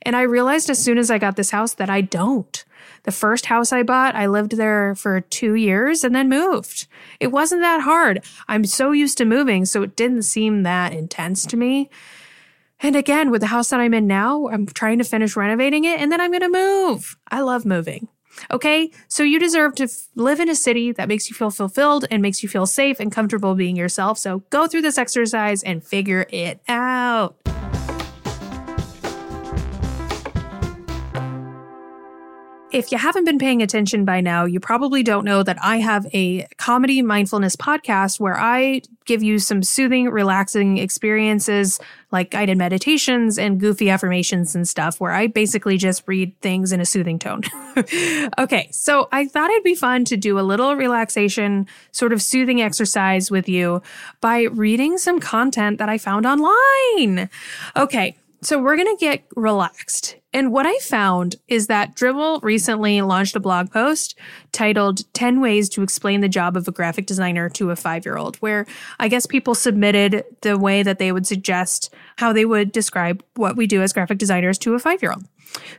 And 0.02 0.14
I 0.14 0.22
realized 0.22 0.70
as 0.70 0.78
soon 0.78 0.98
as 0.98 1.10
I 1.10 1.18
got 1.18 1.36
this 1.36 1.50
house 1.50 1.74
that 1.74 1.90
I 1.90 2.00
don't. 2.00 2.64
The 3.06 3.12
first 3.12 3.46
house 3.46 3.72
I 3.72 3.84
bought, 3.84 4.16
I 4.16 4.26
lived 4.26 4.56
there 4.56 4.96
for 4.96 5.20
two 5.20 5.54
years 5.54 6.02
and 6.02 6.14
then 6.14 6.28
moved. 6.28 6.88
It 7.20 7.28
wasn't 7.28 7.62
that 7.62 7.82
hard. 7.82 8.24
I'm 8.48 8.64
so 8.64 8.90
used 8.90 9.16
to 9.18 9.24
moving, 9.24 9.64
so 9.64 9.82
it 9.82 9.96
didn't 9.96 10.22
seem 10.22 10.64
that 10.64 10.92
intense 10.92 11.46
to 11.46 11.56
me. 11.56 11.88
And 12.80 12.96
again, 12.96 13.30
with 13.30 13.42
the 13.42 13.46
house 13.46 13.70
that 13.70 13.80
I'm 13.80 13.94
in 13.94 14.08
now, 14.08 14.48
I'm 14.48 14.66
trying 14.66 14.98
to 14.98 15.04
finish 15.04 15.36
renovating 15.36 15.84
it 15.84 16.00
and 16.00 16.10
then 16.10 16.20
I'm 16.20 16.32
going 16.32 16.42
to 16.42 16.48
move. 16.48 17.16
I 17.30 17.40
love 17.40 17.64
moving. 17.64 18.08
Okay, 18.50 18.90
so 19.08 19.22
you 19.22 19.38
deserve 19.38 19.76
to 19.76 19.84
f- 19.84 20.08
live 20.14 20.40
in 20.40 20.50
a 20.50 20.54
city 20.54 20.92
that 20.92 21.08
makes 21.08 21.30
you 21.30 21.34
feel 21.34 21.50
fulfilled 21.50 22.04
and 22.10 22.20
makes 22.20 22.42
you 22.42 22.48
feel 22.48 22.66
safe 22.66 23.00
and 23.00 23.10
comfortable 23.10 23.54
being 23.54 23.76
yourself. 23.76 24.18
So 24.18 24.40
go 24.50 24.66
through 24.66 24.82
this 24.82 24.98
exercise 24.98 25.62
and 25.62 25.82
figure 25.82 26.26
it 26.30 26.60
out. 26.68 27.45
If 32.76 32.92
you 32.92 32.98
haven't 32.98 33.24
been 33.24 33.38
paying 33.38 33.62
attention 33.62 34.04
by 34.04 34.20
now, 34.20 34.44
you 34.44 34.60
probably 34.60 35.02
don't 35.02 35.24
know 35.24 35.42
that 35.42 35.56
I 35.62 35.78
have 35.78 36.06
a 36.12 36.46
comedy 36.58 37.00
mindfulness 37.00 37.56
podcast 37.56 38.20
where 38.20 38.36
I 38.38 38.82
give 39.06 39.22
you 39.22 39.38
some 39.38 39.62
soothing, 39.62 40.10
relaxing 40.10 40.76
experiences 40.76 41.80
like 42.12 42.30
guided 42.30 42.58
meditations 42.58 43.38
and 43.38 43.58
goofy 43.58 43.88
affirmations 43.88 44.54
and 44.54 44.68
stuff, 44.68 45.00
where 45.00 45.12
I 45.12 45.26
basically 45.26 45.78
just 45.78 46.02
read 46.06 46.38
things 46.42 46.70
in 46.70 46.82
a 46.82 46.84
soothing 46.84 47.18
tone. 47.18 47.44
okay, 48.38 48.68
so 48.72 49.08
I 49.10 49.26
thought 49.26 49.50
it'd 49.50 49.64
be 49.64 49.74
fun 49.74 50.04
to 50.04 50.16
do 50.18 50.38
a 50.38 50.42
little 50.42 50.76
relaxation, 50.76 51.66
sort 51.92 52.12
of 52.12 52.20
soothing 52.20 52.60
exercise 52.60 53.30
with 53.30 53.48
you 53.48 53.80
by 54.20 54.42
reading 54.42 54.98
some 54.98 55.18
content 55.18 55.78
that 55.78 55.88
I 55.88 55.96
found 55.96 56.26
online. 56.26 57.30
Okay, 57.74 58.16
so 58.42 58.60
we're 58.60 58.76
going 58.76 58.96
to 58.96 59.00
get 59.00 59.24
relaxed. 59.34 60.16
And 60.32 60.52
what 60.52 60.66
I 60.66 60.76
found 60.78 61.36
is 61.48 61.66
that 61.68 61.96
Dribbble 61.96 62.42
recently 62.42 63.00
launched 63.00 63.36
a 63.36 63.40
blog 63.40 63.70
post 63.70 64.18
titled 64.52 65.10
10 65.14 65.40
Ways 65.40 65.68
to 65.70 65.82
Explain 65.82 66.20
the 66.20 66.28
Job 66.28 66.56
of 66.56 66.68
a 66.68 66.72
Graphic 66.72 67.06
Designer 67.06 67.48
to 67.50 67.70
a 67.70 67.76
Five 67.76 68.04
Year 68.04 68.18
Old, 68.18 68.36
where 68.36 68.66
I 69.00 69.08
guess 69.08 69.26
people 69.26 69.54
submitted 69.54 70.24
the 70.42 70.58
way 70.58 70.82
that 70.82 70.98
they 70.98 71.10
would 71.10 71.26
suggest 71.26 71.94
how 72.16 72.32
they 72.32 72.44
would 72.44 72.72
describe 72.72 73.24
what 73.34 73.56
we 73.56 73.66
do 73.66 73.82
as 73.82 73.92
graphic 73.92 74.18
designers 74.18 74.58
to 74.58 74.74
a 74.74 74.78
five 74.78 75.02
year 75.02 75.12
old. 75.12 75.24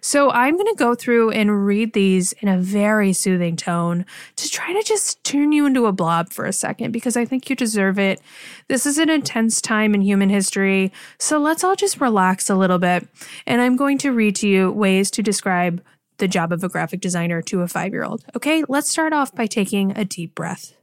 So 0.02 0.32
I'm 0.32 0.56
going 0.56 0.68
to 0.68 0.76
go 0.78 0.96
through 0.96 1.32
and 1.32 1.66
read 1.66 1.94
these 1.94 2.34
in 2.34 2.48
a 2.48 2.58
very 2.58 3.14
soothing 3.14 3.56
tone 3.56 4.06
to 4.36 4.50
try 4.50 4.74
to 4.74 4.84
just 4.84 5.24
turn 5.24 5.52
you 5.52 5.66
into 5.66 5.86
a 5.86 5.92
blob 5.92 6.32
for 6.32 6.46
a 6.46 6.54
second 6.54 6.92
because 6.92 7.18
I 7.18 7.26
think 7.26 7.50
you 7.50 7.56
deserve 7.56 8.00
it. 8.00 8.22
This 8.68 8.86
is 8.86 8.98
an 8.98 9.10
intense 9.10 9.62
time 9.62 9.94
in 9.94 10.02
human 10.02 10.30
history. 10.30 10.92
So 11.20 11.40
let's 11.40 11.64
all 11.64 11.76
just 11.76 12.02
relax 12.02 12.50
a 12.50 12.56
little 12.56 12.80
bit. 12.80 13.08
And 13.46 13.62
I'm 13.62 13.76
going 13.76 13.98
to 14.00 14.12
read 14.12 14.36
to 14.38 14.48
you 14.48 14.72
ways 14.72 15.12
to 15.12 15.24
describe 15.24 15.82
the 16.18 16.28
job 16.28 16.52
of 16.52 16.64
a 16.64 16.70
graphic 16.70 17.00
designer 17.02 17.42
to 17.44 17.62
a 17.62 17.68
five 17.68 17.94
year 17.94 18.04
old. 18.04 18.26
Okay, 18.36 18.64
let's 18.68 18.90
start 18.90 19.14
off 19.14 19.34
by 19.34 19.46
taking 19.46 19.96
a 19.98 20.04
deep 20.06 20.36
breath. 20.36 20.74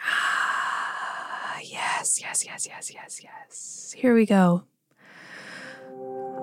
Ah 0.00 1.58
yes, 1.62 2.20
yes, 2.20 2.44
yes, 2.44 2.66
yes, 2.66 2.92
yes, 2.92 3.20
yes. 3.22 3.94
Here 3.96 4.14
we 4.14 4.26
go. 4.26 4.64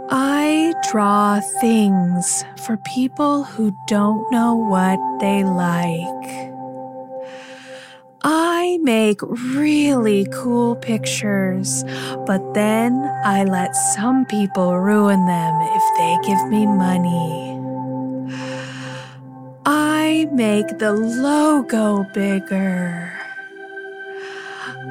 I 0.10 0.74
draw 0.92 1.40
things 1.62 2.44
for 2.58 2.78
people 2.78 3.44
who 3.44 3.76
don't 3.88 4.30
know 4.32 4.56
what 4.56 5.00
they 5.20 5.44
like. 5.44 6.52
I 8.24 8.80
make 8.82 9.22
really 9.22 10.26
cool 10.34 10.76
pictures, 10.76 11.84
but 12.26 12.54
then 12.54 13.04
I 13.24 13.44
let 13.44 13.76
some 13.76 14.26
people 14.26 14.78
ruin 14.78 15.26
them 15.26 15.62
if 15.62 15.84
they 15.98 16.18
give 16.28 16.48
me 16.48 16.66
money. 16.66 17.60
I 19.66 20.28
make 20.32 20.80
the 20.80 20.94
logo 20.94 22.04
bigger. 22.14 23.23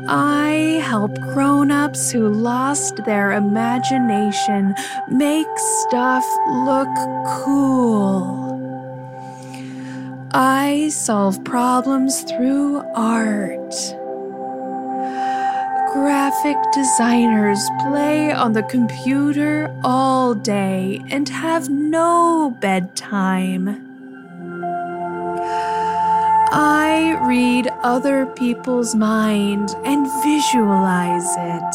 I 0.09 0.83
help 0.85 1.15
grown-ups 1.21 2.11
who 2.11 2.29
lost 2.29 2.97
their 3.05 3.33
imagination 3.33 4.75
make 5.09 5.47
stuff 5.57 6.25
look 6.49 6.89
cool. 7.45 8.51
I 10.33 10.89
solve 10.89 11.45
problems 11.45 12.23
through 12.23 12.83
art. 12.95 13.75
Graphic 15.93 16.57
designers 16.73 17.61
play 17.81 18.33
on 18.33 18.55
the 18.55 18.63
computer 18.65 19.73
all 19.85 20.35
day 20.35 21.03
and 21.11 21.29
have 21.29 21.69
no 21.69 22.57
bedtime. 22.61 23.92
I 26.55 27.19
read 27.27 27.71
other 27.83 28.27
people's 28.27 28.95
mind 28.95 29.75
and 29.87 30.07
visualize 30.23 31.35
it. 31.39 31.75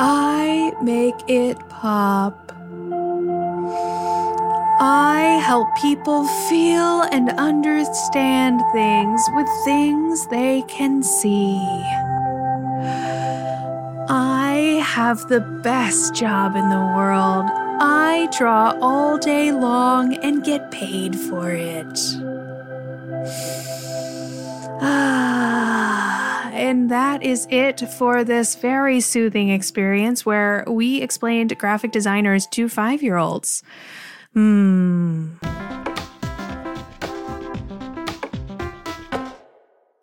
I 0.00 0.72
make 0.80 1.28
it 1.28 1.58
pop. 1.68 2.50
I 4.80 5.38
help 5.44 5.68
people 5.76 6.26
feel 6.48 7.02
and 7.12 7.28
understand 7.32 8.62
things 8.72 9.20
with 9.34 9.48
things 9.66 10.26
they 10.28 10.62
can 10.62 11.02
see. 11.02 11.58
I 14.08 14.82
have 14.82 15.28
the 15.28 15.40
best 15.40 16.14
job 16.14 16.56
in 16.56 16.70
the 16.70 16.92
world. 16.96 17.44
I 17.82 18.28
draw 18.38 18.74
all 18.80 19.18
day 19.18 19.52
long 19.52 20.14
and 20.14 20.42
get 20.42 20.70
paid 20.70 21.14
for 21.16 21.50
it. 21.50 22.31
And 26.54 26.90
that 26.90 27.22
is 27.22 27.46
it 27.50 27.80
for 27.98 28.24
this 28.24 28.54
very 28.54 29.00
soothing 29.00 29.50
experience 29.50 30.24
where 30.24 30.64
we 30.66 31.02
explained 31.02 31.56
graphic 31.58 31.92
designers 31.92 32.46
to 32.48 32.68
five 32.68 33.02
year 33.02 33.16
olds. 33.16 33.62
Hmm. 34.32 35.32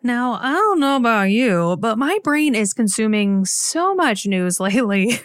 Now, 0.02 0.38
I 0.40 0.52
don't 0.52 0.80
know 0.80 0.96
about 0.96 1.24
you, 1.24 1.76
but 1.78 1.98
my 1.98 2.18
brain 2.24 2.54
is 2.54 2.72
consuming 2.72 3.44
so 3.44 3.94
much 3.94 4.26
news 4.26 4.58
lately. 4.60 5.20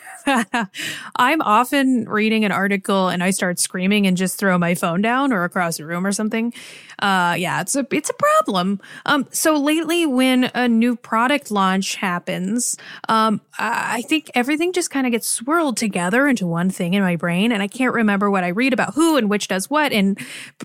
I'm 1.15 1.41
often 1.41 2.10
reading 2.10 2.44
an 2.44 2.51
article 2.51 3.08
and 3.08 3.24
I 3.24 3.29
start 3.29 3.58
screaming 3.58 4.05
and 4.05 4.17
just 4.17 4.38
throw 4.38 4.58
my 4.58 4.75
phone 4.75 5.01
down 5.01 5.32
or 5.32 5.46
across 5.46 5.77
the 5.77 5.86
room 5.86 6.05
or 6.05 6.12
something. 6.12 6.53
Uh, 7.00 7.36
yeah, 7.38 7.62
it's 7.62 7.75
a 7.77 7.88
it's 7.91 8.10
a 8.10 8.13
problem. 8.13 8.82
Um, 9.05 9.27
so 9.32 9.55
lately, 9.55 10.05
when 10.05 10.51
a 10.53 10.67
new 10.67 10.98
product 10.98 11.51
launch 11.51 11.96
happens, 11.96 12.75
um, 13.08 13.39
I 13.58 14.01
think 14.03 14.29
everything 14.36 14.74
just 14.74 14.89
kind 14.91 15.08
of 15.08 15.12
gets 15.12 15.27
swirled 15.27 15.77
together 15.77 16.27
into 16.27 16.48
one 16.48 16.70
thing 16.70 16.96
in 16.96 17.01
my 17.01 17.15
brain, 17.15 17.51
and 17.51 17.62
I 17.63 17.67
can't 17.67 17.94
remember 17.94 18.29
what 18.29 18.44
I 18.44 18.50
read 18.50 18.74
about 18.74 18.94
who 18.96 19.15
and 19.15 19.29
which 19.29 19.48
does 19.48 19.70
what. 19.70 19.94
And 19.94 20.17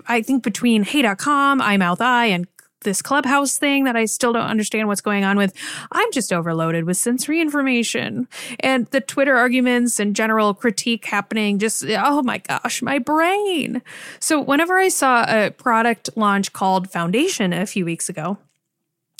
I 0.06 0.22
think 0.22 0.42
between 0.42 0.82
Hey.com, 0.82 1.60
Eye 1.60 1.76
Mouth 1.76 2.00
Eye, 2.00 2.26
and 2.26 2.46
this 2.80 3.02
clubhouse 3.02 3.58
thing 3.58 3.84
that 3.84 3.96
I 3.96 4.04
still 4.06 4.32
don't 4.32 4.46
understand 4.46 4.88
what's 4.88 5.00
going 5.00 5.24
on 5.24 5.36
with. 5.36 5.54
I'm 5.92 6.10
just 6.12 6.32
overloaded 6.32 6.84
with 6.84 6.96
sensory 6.96 7.40
information 7.40 8.28
and 8.60 8.86
the 8.86 9.00
Twitter 9.00 9.36
arguments 9.36 10.00
and 10.00 10.16
general 10.16 10.54
critique 10.54 11.04
happening. 11.04 11.58
Just, 11.58 11.84
oh 11.88 12.22
my 12.22 12.38
gosh, 12.38 12.82
my 12.82 12.98
brain. 12.98 13.82
So, 14.18 14.40
whenever 14.40 14.78
I 14.78 14.88
saw 14.88 15.24
a 15.28 15.50
product 15.50 16.10
launch 16.16 16.52
called 16.52 16.90
Foundation 16.90 17.52
a 17.52 17.66
few 17.66 17.84
weeks 17.84 18.08
ago, 18.08 18.38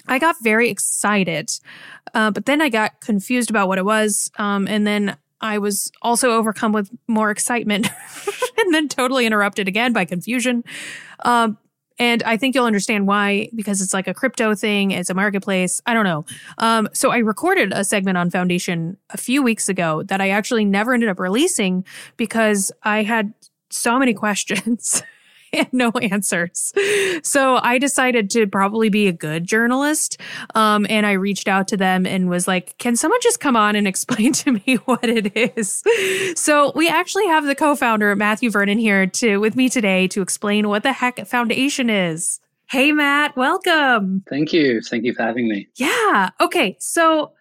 I 0.07 0.19
got 0.19 0.37
very 0.43 0.71
excited, 0.71 1.51
uh, 2.15 2.31
but 2.31 2.47
then 2.47 2.61
I 2.61 2.69
got 2.69 3.01
confused 3.01 3.51
about 3.51 3.69
what 3.69 3.79
it 3.79 3.85
was. 3.85 4.31
Um, 4.39 4.67
and 4.67 4.87
then 4.87 5.17
I 5.41 5.59
was 5.59 5.91
also 6.03 6.33
overcome 6.33 6.73
with 6.73 6.91
more 7.07 7.31
excitement 7.31 7.89
and 8.59 8.75
then 8.75 8.89
totally 8.89 9.27
interrupted 9.27 9.69
again 9.69 9.93
by 9.93 10.05
confusion. 10.05 10.65
Um, 11.21 11.59
and 12.01 12.23
I 12.23 12.39
think 12.39 12.55
you'll 12.55 12.65
understand 12.65 13.07
why, 13.07 13.51
because 13.55 13.83
it's 13.83 13.93
like 13.93 14.09
a 14.09 14.15
crypto 14.15 14.55
thing, 14.55 14.91
it's 14.91 15.11
a 15.11 15.15
marketplace. 15.15 15.83
I 15.85 15.93
don't 15.93 16.05
know. 16.05 16.25
Um, 16.57 16.89
so 16.95 17.11
I 17.11 17.19
recorded 17.19 17.75
a 17.75 17.85
segment 17.85 18.17
on 18.17 18.31
Foundation 18.31 18.97
a 19.11 19.19
few 19.19 19.43
weeks 19.43 19.69
ago 19.69 20.03
that 20.05 20.19
I 20.19 20.31
actually 20.31 20.65
never 20.65 20.95
ended 20.95 21.11
up 21.11 21.21
releasing 21.21 21.85
because 22.17 22.73
I 22.85 23.03
had 23.03 23.35
so 23.69 23.99
many 23.99 24.15
questions. 24.25 25.03
and 25.53 25.69
no 25.73 25.91
answers. 25.91 26.73
So 27.23 27.57
I 27.63 27.79
decided 27.79 28.31
to 28.31 28.47
probably 28.47 28.89
be 28.89 29.07
a 29.09 29.13
good 29.13 29.45
journalist. 29.45 30.21
Um, 30.55 30.87
and 30.89 31.07
I 31.07 31.13
reached 31.13 31.49
out 31.49 31.69
to 31.69 31.77
them 31.77 32.07
and 32.07 32.29
was 32.29 32.47
like, 32.47 32.77
can 32.79 32.97
someone 32.97 33.21
just 33.23 33.41
come 33.41 33.57
on 33.57 33.77
and 33.77 33.87
explain 33.89 34.33
to 34.35 34.53
me 34.53 34.77
what 34.85 35.05
it 35.05 35.57
is? 35.57 35.83
So 36.39 36.73
we 36.75 36.89
actually 36.89 37.27
have 37.27 37.45
the 37.45 37.55
co-founder, 37.55 38.15
Matthew 38.17 38.51
Vernon, 38.51 38.79
here 38.79 39.07
to 39.07 39.39
with 39.39 39.57
me 39.57 39.69
today 39.69 40.09
to 40.09 40.23
explain 40.23 40.69
what 40.69 40.83
the 40.83 40.93
heck 40.93 41.27
Foundation 41.27 41.91
is. 41.91 42.41
Hey, 42.69 42.93
Matt, 42.93 43.37
welcome. 43.37 44.23
Thank 44.29 44.53
you. 44.53 44.81
Thank 44.81 45.05
you 45.05 45.13
for 45.13 45.23
having 45.23 45.49
me. 45.49 45.69
Yeah. 45.75 46.31
Okay. 46.41 46.77
So 46.79 47.33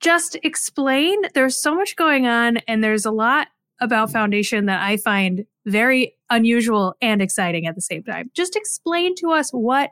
just 0.00 0.36
explain. 0.42 1.22
There's 1.32 1.56
so 1.56 1.74
much 1.74 1.94
going 1.94 2.26
on, 2.26 2.56
and 2.68 2.82
there's 2.82 3.06
a 3.06 3.12
lot 3.12 3.48
about 3.80 4.10
Foundation 4.10 4.66
that 4.66 4.82
I 4.82 4.96
find 4.96 5.46
very 5.66 6.14
unusual 6.30 6.94
and 7.00 7.22
exciting 7.22 7.66
at 7.66 7.74
the 7.74 7.80
same 7.80 8.02
time. 8.02 8.30
Just 8.34 8.56
explain 8.56 9.14
to 9.16 9.30
us 9.30 9.50
what 9.50 9.90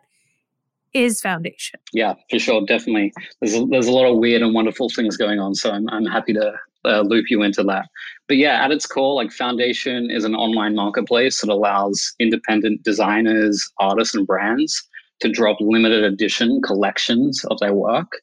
is 0.93 1.21
Foundation. 1.21 1.81
Yeah, 1.93 2.15
for 2.31 2.39
sure, 2.39 2.65
definitely. 2.67 3.13
There's 3.41 3.55
a, 3.55 3.65
there's 3.67 3.87
a 3.87 3.93
lot 3.93 4.11
of 4.11 4.19
weird 4.19 4.43
and 4.43 4.55
wonderful 4.55 4.91
things 4.91 5.17
going 5.17 5.41
on, 5.41 5.55
so 5.55 5.71
I'm 5.71 5.89
I'm 5.89 6.05
happy 6.05 6.35
to 6.35 6.53
uh, 6.85 7.01
loop 7.01 7.27
you 7.31 7.43
into 7.43 7.63
that. 7.65 7.89
But 8.29 8.37
yeah, 8.37 8.65
at 8.65 8.71
its 8.71 8.87
core, 8.87 9.15
like 9.15 9.33
Foundation 9.33 10.11
is 10.11 10.25
an 10.25 10.35
online 10.35 10.75
marketplace 10.75 11.41
that 11.41 11.51
allows 11.51 12.15
independent 12.19 12.83
designers, 12.83 13.67
artists, 13.79 14.15
and 14.15 14.27
brands 14.27 14.83
to 15.21 15.31
drop 15.31 15.57
limited 15.61 16.05
edition 16.05 16.61
collections 16.63 17.45
of 17.51 17.59
their 17.61 17.75
work. 17.75 18.21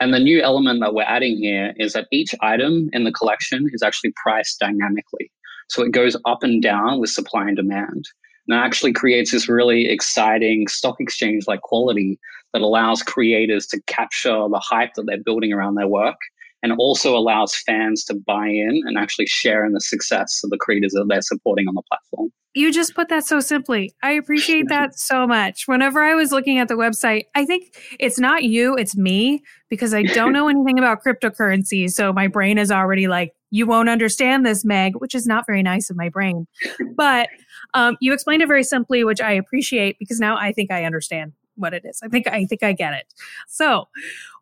And 0.00 0.14
the 0.14 0.20
new 0.20 0.40
element 0.40 0.80
that 0.80 0.94
we're 0.94 1.02
adding 1.02 1.36
here 1.36 1.74
is 1.76 1.92
that 1.92 2.06
each 2.12 2.34
item 2.40 2.88
in 2.92 3.04
the 3.04 3.12
collection 3.12 3.68
is 3.72 3.82
actually 3.82 4.12
priced 4.22 4.60
dynamically. 4.60 5.30
So 5.68 5.82
it 5.82 5.92
goes 5.92 6.16
up 6.26 6.42
and 6.42 6.62
down 6.62 7.00
with 7.00 7.10
supply 7.10 7.46
and 7.48 7.56
demand. 7.56 8.08
And 8.46 8.56
that 8.56 8.64
actually 8.64 8.92
creates 8.92 9.32
this 9.32 9.48
really 9.48 9.88
exciting 9.88 10.68
stock 10.68 10.96
exchange 11.00 11.44
like 11.46 11.60
quality 11.62 12.18
that 12.52 12.62
allows 12.62 13.02
creators 13.02 13.66
to 13.68 13.80
capture 13.86 14.48
the 14.48 14.62
hype 14.62 14.94
that 14.94 15.04
they're 15.06 15.22
building 15.22 15.52
around 15.52 15.74
their 15.74 15.88
work 15.88 16.16
and 16.62 16.72
also 16.78 17.16
allows 17.16 17.54
fans 17.54 18.04
to 18.04 18.14
buy 18.14 18.46
in 18.46 18.82
and 18.86 18.98
actually 18.98 19.26
share 19.26 19.64
in 19.64 19.72
the 19.72 19.80
success 19.80 20.40
of 20.42 20.50
the 20.50 20.58
creators 20.58 20.92
that 20.92 21.06
they're 21.08 21.22
supporting 21.22 21.68
on 21.68 21.74
the 21.74 21.82
platform. 21.88 22.30
You 22.54 22.72
just 22.72 22.94
put 22.94 23.08
that 23.10 23.24
so 23.24 23.38
simply. 23.40 23.94
I 24.02 24.12
appreciate 24.12 24.66
that 24.68 24.98
so 24.98 25.26
much. 25.26 25.68
Whenever 25.68 26.02
I 26.02 26.14
was 26.14 26.32
looking 26.32 26.58
at 26.58 26.68
the 26.68 26.74
website, 26.74 27.24
I 27.34 27.44
think 27.44 27.76
it's 28.00 28.18
not 28.18 28.42
you, 28.42 28.74
it's 28.74 28.96
me, 28.96 29.42
because 29.68 29.94
I 29.94 30.02
don't 30.02 30.32
know 30.32 30.48
anything 30.48 30.78
about 30.78 31.04
cryptocurrency. 31.04 31.90
So 31.90 32.12
my 32.12 32.26
brain 32.26 32.58
is 32.58 32.72
already 32.72 33.06
like, 33.06 33.32
you 33.50 33.66
won't 33.66 33.88
understand 33.88 34.44
this, 34.44 34.64
Meg, 34.64 34.96
which 34.96 35.14
is 35.14 35.26
not 35.26 35.46
very 35.46 35.62
nice 35.62 35.90
of 35.90 35.96
my 35.96 36.08
brain. 36.08 36.46
But 36.94 37.28
um, 37.74 37.96
you 38.00 38.12
explained 38.12 38.42
it 38.42 38.48
very 38.48 38.64
simply, 38.64 39.04
which 39.04 39.20
I 39.20 39.32
appreciate 39.32 39.98
because 39.98 40.20
now 40.20 40.36
I 40.36 40.52
think 40.52 40.70
I 40.70 40.84
understand 40.84 41.32
what 41.56 41.74
it 41.74 41.84
is. 41.84 42.00
I 42.02 42.08
think 42.08 42.26
I 42.26 42.44
think 42.44 42.62
I 42.62 42.72
get 42.72 42.94
it. 42.94 43.06
So, 43.48 43.88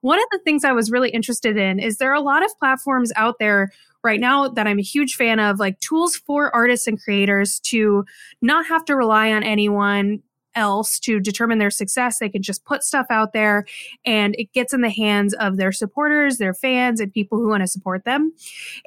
one 0.02 0.18
of 0.18 0.26
the 0.30 0.38
things 0.44 0.64
I 0.64 0.72
was 0.72 0.90
really 0.90 1.10
interested 1.10 1.56
in 1.56 1.80
is 1.80 1.96
there 1.96 2.10
are 2.10 2.14
a 2.14 2.20
lot 2.20 2.44
of 2.44 2.56
platforms 2.58 3.12
out 3.16 3.36
there 3.40 3.72
right 4.04 4.20
now 4.20 4.48
that 4.48 4.66
I'm 4.66 4.78
a 4.78 4.82
huge 4.82 5.14
fan 5.14 5.40
of, 5.40 5.58
like 5.58 5.80
tools 5.80 6.16
for 6.16 6.54
artists 6.54 6.86
and 6.86 7.00
creators 7.00 7.58
to 7.60 8.04
not 8.40 8.66
have 8.66 8.84
to 8.84 8.94
rely 8.94 9.32
on 9.32 9.42
anyone 9.42 10.22
else 10.56 10.98
to 11.00 11.20
determine 11.20 11.58
their 11.58 11.70
success. 11.70 12.18
They 12.18 12.28
can 12.28 12.42
just 12.42 12.64
put 12.64 12.82
stuff 12.82 13.06
out 13.10 13.32
there 13.32 13.66
and 14.04 14.34
it 14.36 14.52
gets 14.52 14.72
in 14.72 14.80
the 14.80 14.90
hands 14.90 15.34
of 15.34 15.56
their 15.56 15.70
supporters, 15.70 16.38
their 16.38 16.54
fans, 16.54 16.98
and 17.00 17.12
people 17.12 17.38
who 17.38 17.48
want 17.48 17.62
to 17.62 17.68
support 17.68 18.04
them. 18.04 18.32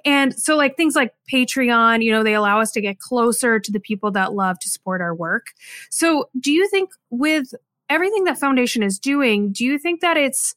And 0.03 0.37
so, 0.37 0.57
like 0.57 0.75
things 0.75 0.95
like 0.95 1.13
Patreon, 1.31 2.03
you 2.03 2.11
know, 2.11 2.23
they 2.23 2.33
allow 2.33 2.59
us 2.59 2.71
to 2.71 2.81
get 2.81 2.99
closer 2.99 3.59
to 3.59 3.71
the 3.71 3.79
people 3.79 4.11
that 4.11 4.33
love 4.33 4.59
to 4.59 4.69
support 4.69 5.01
our 5.01 5.15
work. 5.15 5.47
So, 5.89 6.29
do 6.39 6.51
you 6.51 6.67
think 6.67 6.89
with 7.09 7.53
everything 7.89 8.23
that 8.25 8.39
Foundation 8.39 8.83
is 8.83 8.99
doing, 8.99 9.51
do 9.51 9.65
you 9.65 9.77
think 9.77 10.01
that 10.01 10.17
it's 10.17 10.55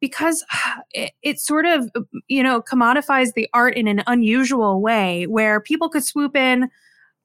because 0.00 0.44
it, 0.92 1.12
it, 1.22 1.40
sort 1.40 1.66
of, 1.66 1.90
you 2.28 2.42
know, 2.42 2.60
commodifies 2.62 3.34
the 3.34 3.48
art 3.52 3.76
in 3.76 3.86
an 3.86 4.02
unusual 4.06 4.80
way 4.80 5.26
where 5.26 5.60
people 5.60 5.88
could 5.88 6.04
swoop 6.04 6.34
in, 6.36 6.68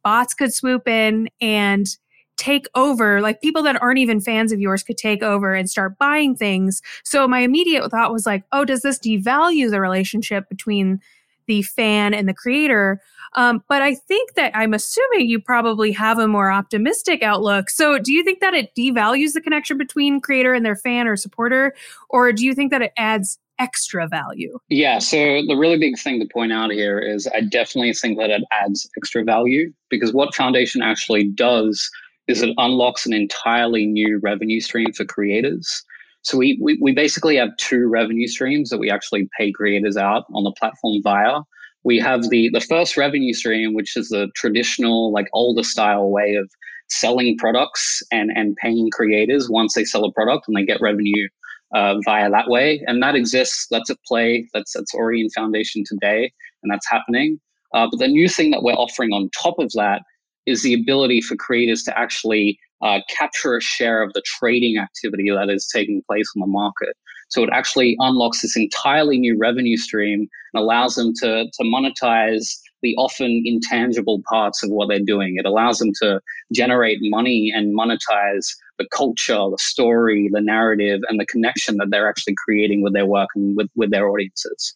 bots 0.04 0.34
could 0.34 0.54
swoop 0.54 0.88
in 0.88 1.30
and 1.42 1.98
take 2.38 2.68
over, 2.76 3.22
like 3.22 3.42
people 3.42 3.64
that 3.64 3.82
aren't 3.82 4.00
even 4.00 4.20
fans 4.20 4.52
of 4.52 4.60
yours 4.60 4.84
could 4.84 4.98
take 4.98 5.24
over 5.24 5.54
and 5.54 5.70
start 5.70 5.98
buying 5.98 6.36
things. 6.36 6.82
So 7.04 7.28
my 7.28 7.40
immediate 7.40 7.90
thought 7.90 8.12
was 8.12 8.26
like, 8.26 8.44
oh, 8.52 8.66
does 8.66 8.82
this 8.82 9.00
devalue 9.00 9.70
the 9.70 9.82
relationship 9.82 10.50
between 10.50 11.00
the 11.48 11.62
fan 11.62 12.14
and 12.14 12.28
the 12.28 12.34
creator? 12.34 13.02
Um, 13.36 13.64
but 13.68 13.82
I 13.82 13.96
think 13.96 14.34
that 14.36 14.52
I'm 14.56 14.74
assuming 14.74 15.28
you 15.28 15.40
probably 15.40 15.92
have 15.92 16.20
a 16.20 16.28
more 16.28 16.52
optimistic 16.52 17.22
outlook. 17.22 17.70
So, 17.70 18.00
do 18.00 18.14
you 18.14 18.24
think 18.24 18.40
that 18.40 18.54
it 18.54 18.74
devalues 18.76 19.34
the 19.34 19.42
connection 19.42 19.78
between 19.78 20.22
creator 20.22 20.54
and 20.54 20.66
their 20.66 20.76
fan 20.76 21.08
or 21.08 21.18
supporter, 21.18 21.74
or 22.10 22.32
do 22.32 22.46
you 22.46 22.54
think 22.54 22.72
that 22.72 22.82
it 22.82 22.94
adds 22.98 23.38
extra 23.60 24.08
value? 24.08 24.58
Yeah. 24.70 25.00
So, 25.00 25.18
the 25.18 25.56
really 25.56 25.78
big 25.78 26.00
thing 26.00 26.20
to 26.22 26.28
point 26.32 26.54
out 26.54 26.72
here 26.72 26.98
is 26.98 27.28
I 27.28 27.42
definitely 27.42 27.94
think 27.94 28.18
that 28.20 28.30
it 28.30 28.44
adds 28.54 28.90
extra 28.98 29.24
value 29.24 29.74
because 29.90 30.14
what 30.14 30.34
Foundation 30.34 30.82
actually 30.82 31.26
does 31.26 31.90
is 32.28 32.42
it 32.42 32.54
unlocks 32.58 33.06
an 33.06 33.14
entirely 33.14 33.86
new 33.86 34.20
revenue 34.24 34.60
stream 34.60 34.92
for 34.94 35.06
creators. 35.06 35.84
So 36.24 36.38
we, 36.38 36.58
we, 36.62 36.78
we 36.82 36.92
basically 36.92 37.36
have 37.38 37.56
two 37.58 37.88
revenue 37.88 38.28
streams 38.28 38.70
that 38.70 38.80
we 38.80 38.90
actually 38.90 39.30
pay 39.38 39.52
creators 39.52 39.96
out 39.96 40.26
on 40.34 40.44
the 40.44 40.52
platform 40.54 41.02
via 41.04 41.42
we 41.86 42.00
have 42.00 42.30
the 42.30 42.50
the 42.50 42.60
first 42.60 42.98
revenue 42.98 43.34
stream, 43.34 43.74
which 43.74 43.96
is 43.96 44.10
the 44.10 44.28
traditional, 44.36 45.14
like 45.14 45.30
older 45.32 45.64
style 45.64 46.10
way 46.10 46.36
of 46.36 46.50
selling 46.90 47.38
products 47.38 48.02
and 48.12 48.32
and 48.36 48.58
paying 48.58 48.90
creators 48.92 49.50
once 49.50 49.76
they 49.76 49.86
sell 49.86 50.04
a 50.04 50.12
product 50.12 50.48
and 50.48 50.58
they 50.58 50.66
get 50.66 50.82
revenue 50.82 51.30
uh, 51.74 51.96
via 52.04 52.30
that 52.30 52.50
way, 52.50 52.84
and 52.88 53.02
that 53.04 53.16
exists. 53.16 53.68
That's 53.70 53.90
at 53.90 53.98
play. 54.06 54.50
That's 54.54 54.74
that's 54.74 54.94
already 54.96 55.22
in 55.22 55.30
foundation 55.30 55.84
today, 55.86 56.34
and 56.64 56.74
that's 56.74 56.90
happening. 56.90 57.40
Uh, 57.74 57.88
but 57.90 58.00
the 58.00 58.08
new 58.08 58.28
thing 58.28 58.52
that 58.52 58.64
we're 58.64 58.74
offering 58.74 59.12
on 59.12 59.30
top 59.40 59.60
of 59.60 59.72
that 59.74 60.02
is 60.46 60.64
the 60.64 60.74
ability 60.74 61.22
for 61.22 61.36
creators 61.36 61.84
to 61.84 61.98
actually 61.98 62.60
uh, 62.82 63.00
capture 63.10 63.58
a 63.58 63.62
share 63.62 64.02
of 64.02 64.14
the 64.14 64.22
trading 64.26 64.78
activity 64.78 65.30
that 65.30 65.50
is 65.50 65.68
taking 65.74 66.02
place 66.08 66.28
on 66.36 66.42
the 66.42 66.48
market. 66.48 66.96
So 67.30 67.44
it 67.44 67.50
actually 67.52 67.96
unlocks 68.00 68.42
this 68.42 68.56
entirely 68.56 69.18
new 69.18 69.38
revenue 69.38 69.78
stream 69.78 70.28
and 70.54 70.64
allows 70.64 70.96
them 70.96 71.14
to, 71.22 71.46
to 71.46 71.64
monetize 71.64 72.48
the 72.82 72.96
often 72.98 73.42
intangible 73.46 74.22
parts 74.30 74.64
of 74.64 74.70
what 74.70 74.90
they're 74.90 75.00
doing. 75.00 75.36
It 75.38 75.46
allows 75.46 75.80
them 75.80 75.92
to 76.04 76.22
generate 76.54 77.00
money 77.02 77.52
and 77.54 77.76
monetize 77.76 78.48
the 78.78 78.88
culture, 78.96 79.34
the 79.50 79.58
story, 79.60 80.30
the 80.32 80.42
narrative, 80.42 81.02
and 81.10 81.20
the 81.20 81.26
connection 81.26 81.78
that 81.78 81.88
they're 81.90 82.08
actually 82.08 82.36
creating 82.46 82.84
with 82.84 82.94
their 82.94 83.08
work 83.08 83.30
and 83.36 83.58
with, 83.58 83.70
with 83.76 83.90
their 83.90 84.08
audiences. 84.08 84.76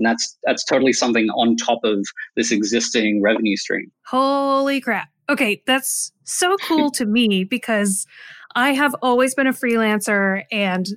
And 0.00 0.06
that's 0.06 0.38
that's 0.44 0.64
totally 0.64 0.94
something 0.94 1.28
on 1.30 1.56
top 1.56 1.80
of 1.84 2.04
this 2.34 2.50
existing 2.50 3.20
revenue 3.22 3.56
stream. 3.56 3.92
Holy 4.06 4.80
crap. 4.80 5.08
Okay, 5.28 5.62
that's 5.66 6.10
so 6.24 6.56
cool 6.66 6.90
to 6.92 7.04
me 7.04 7.44
because 7.44 8.06
I 8.56 8.72
have 8.72 8.96
always 9.02 9.34
been 9.34 9.46
a 9.46 9.52
freelancer 9.52 10.42
and 10.50 10.88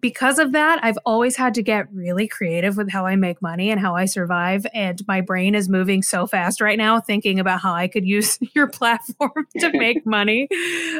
because 0.00 0.38
of 0.38 0.52
that, 0.52 0.78
I've 0.84 0.98
always 1.04 1.34
had 1.34 1.54
to 1.54 1.64
get 1.64 1.92
really 1.92 2.28
creative 2.28 2.76
with 2.76 2.90
how 2.90 3.06
I 3.06 3.16
make 3.16 3.42
money 3.42 3.70
and 3.70 3.80
how 3.80 3.96
I 3.96 4.04
survive. 4.04 4.64
And 4.72 5.02
my 5.08 5.20
brain 5.20 5.56
is 5.56 5.68
moving 5.68 6.02
so 6.02 6.28
fast 6.28 6.60
right 6.60 6.78
now, 6.78 7.00
thinking 7.00 7.40
about 7.40 7.60
how 7.60 7.74
I 7.74 7.88
could 7.88 8.06
use 8.06 8.38
your 8.54 8.68
platform 8.68 9.48
to 9.58 9.70
make 9.76 10.06
money. 10.06 10.46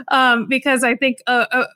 Um, 0.08 0.48
because 0.48 0.82
I 0.82 0.96
think 0.96 1.18
uh, 1.28 1.46
uh, 1.52 1.66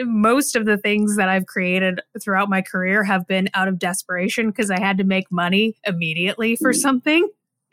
most 0.00 0.56
of 0.56 0.66
the 0.66 0.76
things 0.76 1.16
that 1.16 1.28
I've 1.28 1.46
created 1.46 2.00
throughout 2.20 2.48
my 2.48 2.62
career 2.62 3.04
have 3.04 3.26
been 3.26 3.48
out 3.54 3.68
of 3.68 3.78
desperation 3.78 4.48
because 4.48 4.70
I 4.70 4.80
had 4.80 4.98
to 4.98 5.04
make 5.04 5.30
money 5.30 5.76
immediately 5.86 6.56
for 6.56 6.72
mm. 6.72 6.76
something. 6.76 7.28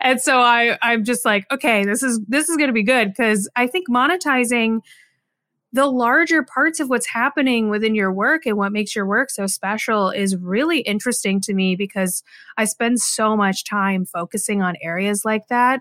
and 0.00 0.20
so 0.20 0.38
I 0.38 0.78
I'm 0.82 1.04
just 1.04 1.24
like, 1.24 1.44
okay, 1.50 1.84
this 1.84 2.02
is 2.02 2.20
this 2.26 2.48
is 2.48 2.56
going 2.56 2.68
to 2.68 2.74
be 2.74 2.82
good 2.82 3.08
because 3.08 3.48
I 3.56 3.66
think 3.66 3.88
monetizing 3.88 4.80
the 5.72 5.86
larger 5.86 6.42
parts 6.42 6.80
of 6.80 6.90
what's 6.90 7.06
happening 7.06 7.70
within 7.70 7.94
your 7.94 8.12
work 8.12 8.44
and 8.44 8.56
what 8.56 8.72
makes 8.72 8.94
your 8.94 9.06
work 9.06 9.30
so 9.30 9.46
special 9.46 10.10
is 10.10 10.36
really 10.36 10.80
interesting 10.80 11.40
to 11.40 11.54
me 11.54 11.76
because 11.76 12.22
I 12.56 12.64
spend 12.64 13.00
so 13.00 13.36
much 13.36 13.64
time 13.64 14.04
focusing 14.04 14.60
on 14.62 14.76
areas 14.82 15.24
like 15.24 15.48
that. 15.48 15.80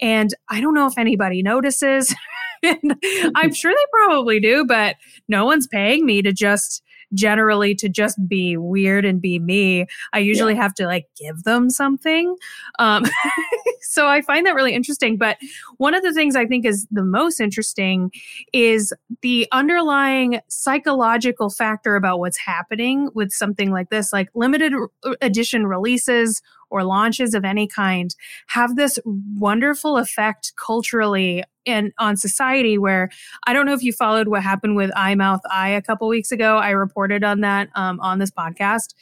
And 0.00 0.32
I 0.48 0.60
don't 0.60 0.74
know 0.74 0.86
if 0.86 0.96
anybody 0.96 1.42
notices. 1.42 2.14
I'm 2.64 3.52
sure 3.54 3.72
they 3.72 3.86
probably 3.92 4.40
do, 4.40 4.64
but 4.64 4.96
no 5.28 5.44
one's 5.44 5.66
paying 5.66 6.06
me 6.06 6.22
to 6.22 6.32
just 6.32 6.82
generally 7.14 7.74
to 7.74 7.88
just 7.88 8.18
be 8.26 8.56
weird 8.56 9.04
and 9.04 9.20
be 9.20 9.38
me. 9.38 9.86
I 10.12 10.20
usually 10.20 10.54
yeah. 10.54 10.62
have 10.62 10.74
to 10.74 10.86
like 10.86 11.06
give 11.16 11.42
them 11.42 11.70
something. 11.70 12.36
Um, 12.78 13.04
so 13.82 14.06
I 14.08 14.22
find 14.22 14.46
that 14.46 14.54
really 14.54 14.74
interesting. 14.74 15.16
But 15.16 15.38
one 15.76 15.94
of 15.94 16.02
the 16.02 16.12
things 16.12 16.36
I 16.36 16.46
think 16.46 16.64
is 16.64 16.86
the 16.90 17.04
most 17.04 17.40
interesting 17.40 18.10
is 18.52 18.92
the 19.20 19.46
underlying 19.52 20.40
psychological 20.48 21.50
factor 21.50 21.96
about 21.96 22.18
what's 22.18 22.38
happening 22.38 23.10
with 23.14 23.32
something 23.32 23.70
like 23.70 23.90
this, 23.90 24.12
like 24.12 24.28
limited 24.34 24.72
edition 25.20 25.66
releases 25.66 26.42
or 26.70 26.84
launches 26.84 27.34
of 27.34 27.44
any 27.44 27.66
kind 27.66 28.16
have 28.46 28.76
this 28.76 28.98
wonderful 29.04 29.98
effect 29.98 30.52
culturally 30.56 31.44
and 31.66 31.92
on 31.98 32.16
society 32.16 32.78
where 32.78 33.10
I 33.46 33.52
don't 33.52 33.66
know 33.66 33.74
if 33.74 33.82
you 33.82 33.92
followed 33.92 34.28
what 34.28 34.42
happened 34.42 34.74
with 34.74 34.90
Eye 34.96 35.14
Mouth 35.14 35.42
Eye 35.50 35.68
a 35.68 35.82
couple 35.82 36.08
weeks 36.08 36.32
ago. 36.32 36.56
I 36.56 36.70
reported 36.70 37.22
on 37.22 37.40
that 37.40 37.68
um, 37.74 38.00
on 38.00 38.18
this 38.18 38.30
podcast. 38.30 38.94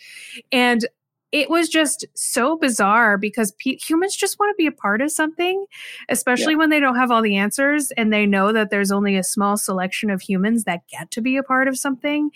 And 0.53 0.87
it 1.33 1.49
was 1.49 1.69
just 1.69 2.05
so 2.15 2.57
bizarre 2.57 3.17
because 3.17 3.53
pe- 3.53 3.77
humans 3.77 4.17
just 4.17 4.39
want 4.39 4.51
to 4.51 4.61
be 4.61 4.67
a 4.67 4.73
part 4.73 5.01
of 5.01 5.13
something, 5.13 5.65
especially 6.09 6.55
yeah. 6.55 6.59
when 6.59 6.71
they 6.71 6.81
don't 6.81 6.97
have 6.97 7.11
all 7.11 7.23
the 7.23 7.37
answers 7.37 7.93
and 7.93 8.13
they 8.13 8.27
know 8.27 8.53
that 8.53 8.71
there's 8.71 8.91
only 8.91 9.17
a 9.17 9.23
small 9.23 9.57
selection 9.57 10.11
of 10.11 10.21
humans 10.21 10.65
that 10.65 10.81
get 10.89 11.11
to 11.13 11.21
be 11.21 11.37
a 11.37 11.43
part 11.43 11.69
of 11.69 11.79
something. 11.79 12.31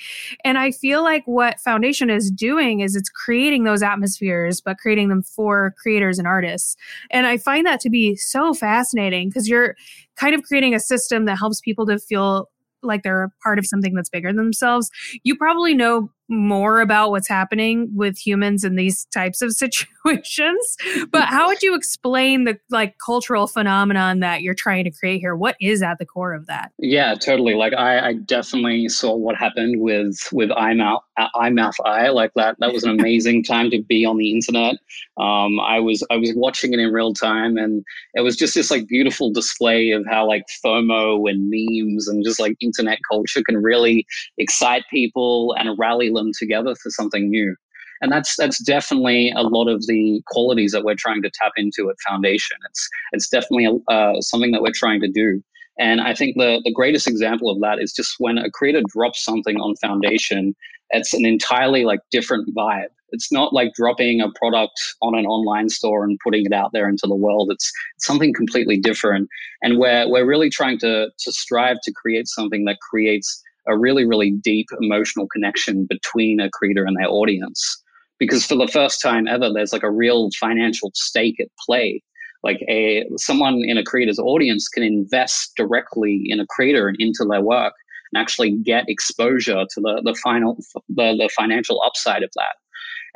And 0.45 0.59
I 0.59 0.71
feel 0.71 1.03
like 1.03 1.25
what 1.27 1.61
Foundation 1.61 2.09
is 2.09 2.31
doing 2.31 2.81
is 2.81 2.95
it's 2.95 3.09
creating 3.09 3.65
those 3.65 3.83
atmospheres, 3.83 4.61
but 4.61 4.79
creating 4.79 5.09
them 5.09 5.23
for 5.23 5.75
creators 5.83 6.19
and 6.19 6.29
artists. 6.29 6.77
And 7.11 7.27
I 7.27 7.37
find 7.37 7.67
that 7.67 7.81
to 7.81 7.91
be 7.91 8.15
so 8.15 8.55
fascinating 8.55 9.29
because 9.29 9.49
you're 9.49 9.75
kind 10.17 10.35
of 10.35 10.43
creating 10.45 10.75
a 10.75 10.81
system 10.81 11.25
that 11.25 11.39
helps 11.39 11.61
people 11.61 11.87
to 11.87 11.99
feel 11.99 12.49
like 12.85 13.03
they're 13.03 13.25
a 13.25 13.31
part 13.43 13.59
of 13.59 13.67
something 13.67 13.95
that's 13.95 14.11
bigger 14.11 14.29
than 14.29 14.37
themselves. 14.37 14.91
You 15.23 15.37
probably 15.37 15.75
know 15.75 16.11
more 16.29 16.81
about 16.81 17.11
what's 17.11 17.29
happening 17.29 17.91
with 17.95 18.19
humans 18.19 18.65
in 18.65 18.77
these 18.77 19.07
types 19.07 19.43
of 19.43 19.53
situations. 19.57 20.77
But 21.11 21.25
how 21.25 21.49
would 21.49 21.63
you 21.63 21.75
explain 21.75 22.45
the 22.45 22.59
like 22.71 22.97
cultural 23.05 23.47
phenomenon 23.47 24.21
that 24.21 24.43
you're 24.43 24.55
trying 24.55 24.85
to 24.85 24.91
create 24.91 25.21
here? 25.21 25.37
What 25.37 25.57
is 25.61 25.83
at 25.83 25.99
the 25.99 26.07
core 26.07 26.33
of 26.33 26.47
that? 26.47 26.73
Yeah, 26.79 27.15
totally. 27.15 27.55
Like 27.55 27.75
I, 27.75 28.09
I 28.09 28.13
definitely 28.15 28.89
saw 28.89 29.15
what 29.15 29.37
happened 29.37 29.81
with 29.81 30.19
with 30.33 30.51
iMouth 30.51 31.01
Eye 31.17 31.51
Mouth 31.51 31.75
Eye. 31.85 32.09
Like 32.09 32.33
that 32.35 32.57
that 32.59 32.73
was 32.73 32.85
an 32.85 32.91
amazing 32.99 33.45
time 33.45 33.71
to 33.71 33.83
be 33.83 34.05
on 34.05 34.17
the 34.17 34.33
internet. 34.33 34.77
Um, 35.17 35.61
I 35.61 35.81
was 35.81 36.05
I 36.11 36.17
was 36.17 36.33
watching 36.35 36.73
it 36.73 36.79
in 36.79 36.93
real 36.93 37.15
time, 37.15 37.57
and 37.57 37.85
it 38.15 38.23
was 38.23 38.37
just 38.37 38.55
this 38.55 38.71
like 38.71 38.87
beautiful 38.87 39.31
display 39.31 39.91
of 39.91 40.05
how 40.07 40.27
like 40.27 40.45
FOMO 40.65 41.31
and 41.31 41.51
memes 41.51 42.09
and 42.09 42.25
just 42.25 42.41
like 42.41 42.57
internet 42.61 42.99
culture 43.11 43.43
can 43.47 43.63
really 43.63 44.07
excite 44.39 44.85
people 44.91 45.55
and 45.59 45.79
rally 45.79 46.11
them 46.14 46.31
together 46.38 46.74
for 46.77 46.90
something 46.90 47.29
new. 47.29 47.55
And 48.00 48.11
that's 48.11 48.37
that's 48.37 48.62
definitely 48.62 49.33
a 49.37 49.42
lot 49.42 49.68
of 49.68 49.87
the 49.87 50.22
qualities 50.27 50.72
that 50.72 50.85
we're 50.85 50.96
trying 50.96 51.22
to 51.22 51.31
tap 51.31 51.53
into 51.57 51.88
at 51.90 51.96
Foundation. 52.07 52.57
It's 52.68 52.88
it's 53.12 53.29
definitely 53.29 53.68
uh, 53.88 54.20
something 54.20 54.53
that 54.53 54.62
we're 54.62 54.72
trying 54.72 55.00
to 55.00 55.09
do. 55.09 55.42
And 55.79 56.00
I 56.00 56.14
think 56.14 56.37
the, 56.37 56.61
the 56.64 56.72
greatest 56.72 57.09
example 57.09 57.50
of 57.50 57.61
that 57.61 57.81
is 57.81 57.92
just 57.92 58.14
when 58.18 58.38
a 58.38 58.50
creator 58.50 58.83
drops 58.87 59.24
something 59.24 59.57
on 59.57 59.74
Foundation, 59.77 60.55
it's 60.90 61.12
an 61.12 61.27
entirely 61.27 61.85
like 61.85 62.00
different 62.11 62.55
vibe. 62.55 62.88
It's 63.11 63.33
not 63.33 63.53
like 63.53 63.74
dropping 63.74 64.20
a 64.20 64.31
product 64.38 64.81
on 65.03 65.14
an 65.14 65.27
online 65.27 65.68
store 65.68 66.05
and 66.05 66.18
putting 66.22 66.46
it 66.46 66.53
out 66.53 66.72
there 66.72 66.88
into 66.88 67.07
the 67.07 67.14
world. 67.14 67.50
It's, 67.50 67.72
it's 67.96 68.07
something 68.07 68.33
completely 68.33 68.79
different. 68.79 69.29
And 69.62 69.79
we're, 69.79 70.09
we're 70.09 70.27
really 70.27 70.50
trying 70.50 70.79
to, 70.81 71.09
to 71.16 71.33
strive 71.33 71.79
to 71.85 71.92
create 71.92 72.29
something 72.29 72.64
that 72.64 72.79
creates 72.81 73.42
a 73.66 73.79
really, 73.79 74.05
really 74.05 74.31
deep 74.31 74.66
emotional 74.81 75.27
connection 75.29 75.87
between 75.88 76.40
a 76.40 76.50
creator 76.50 76.85
and 76.85 76.96
their 76.96 77.09
audience. 77.09 77.83
Because 78.18 78.46
for 78.46 78.57
the 78.57 78.68
first 78.68 79.03
time 79.03 79.27
ever, 79.27 79.50
there's 79.53 79.72
like 79.72 79.83
a 79.83 79.90
real 79.90 80.31
financial 80.38 80.90
stake 80.94 81.40
at 81.40 81.48
play. 81.64 82.03
Like 82.42 82.61
a 82.68 83.05
someone 83.16 83.62
in 83.64 83.79
a 83.79 83.85
creator's 83.85 84.18
audience 84.18 84.68
can 84.68 84.83
invest 84.83 85.53
directly 85.57 86.22
in 86.27 86.40
a 86.40 86.46
creator 86.46 86.88
and 86.88 86.96
into 87.00 87.24
their 87.29 87.40
work 87.40 87.72
and 88.12 88.20
actually 88.20 88.53
get 88.64 88.85
exposure 88.88 89.64
to 89.74 89.81
the, 89.81 90.03
the 90.05 90.14
final 90.22 90.57
the, 90.88 91.16
the 91.16 91.31
financial 91.35 91.81
upside 91.83 92.22
of 92.22 92.31
that 92.37 92.57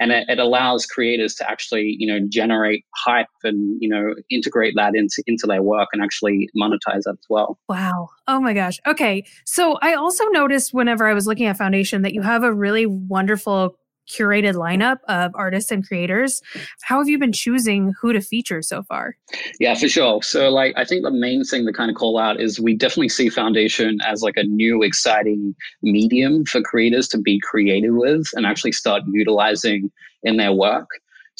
and 0.00 0.12
it, 0.12 0.28
it, 0.28 0.38
allows 0.38 0.86
creators 0.86 1.34
to 1.34 1.50
actually 1.50 1.96
you 1.98 2.06
know 2.06 2.24
generate 2.28 2.84
hype 2.94 3.26
and 3.44 3.76
you 3.80 3.88
know 3.88 4.14
integrate 4.30 4.74
that 4.76 4.94
into 4.94 5.22
into 5.26 5.46
their 5.46 5.62
work 5.62 5.88
and 5.92 6.02
actually 6.02 6.48
monetize 6.56 7.02
that 7.04 7.16
as 7.18 7.26
well. 7.28 7.58
Wow. 7.68 8.08
Oh 8.26 8.40
my 8.40 8.52
gosh. 8.52 8.78
Okay. 8.86 9.24
So 9.44 9.78
i 9.82 9.94
also 9.94 10.24
noticed 10.26 10.72
whenever 10.72 11.06
i 11.06 11.14
was 11.14 11.26
looking 11.26 11.46
at 11.46 11.56
foundation 11.56 12.02
that 12.02 12.14
you 12.14 12.22
have 12.22 12.42
a 12.42 12.52
really 12.52 12.86
wonderful 12.86 13.76
curated 14.08 14.54
lineup 14.54 14.98
of 15.08 15.32
artists 15.34 15.70
and 15.70 15.86
creators. 15.86 16.42
How 16.82 16.98
have 16.98 17.08
you 17.08 17.18
been 17.18 17.32
choosing 17.32 17.94
who 18.00 18.12
to 18.12 18.20
feature 18.20 18.62
so 18.62 18.82
far? 18.82 19.16
Yeah, 19.60 19.74
for 19.74 19.88
sure. 19.88 20.22
So 20.22 20.48
like 20.50 20.74
I 20.76 20.84
think 20.84 21.02
the 21.02 21.10
main 21.10 21.44
thing 21.44 21.66
to 21.66 21.72
kind 21.72 21.90
of 21.90 21.96
call 21.96 22.18
out 22.18 22.40
is 22.40 22.58
we 22.60 22.74
definitely 22.74 23.08
see 23.08 23.28
Foundation 23.28 23.98
as 24.06 24.22
like 24.22 24.36
a 24.36 24.44
new 24.44 24.82
exciting 24.82 25.54
medium 25.82 26.44
for 26.44 26.60
creators 26.62 27.08
to 27.08 27.18
be 27.18 27.40
creative 27.40 27.94
with 27.94 28.26
and 28.34 28.46
actually 28.46 28.72
start 28.72 29.02
utilizing 29.08 29.90
in 30.22 30.36
their 30.36 30.52
work. 30.52 30.88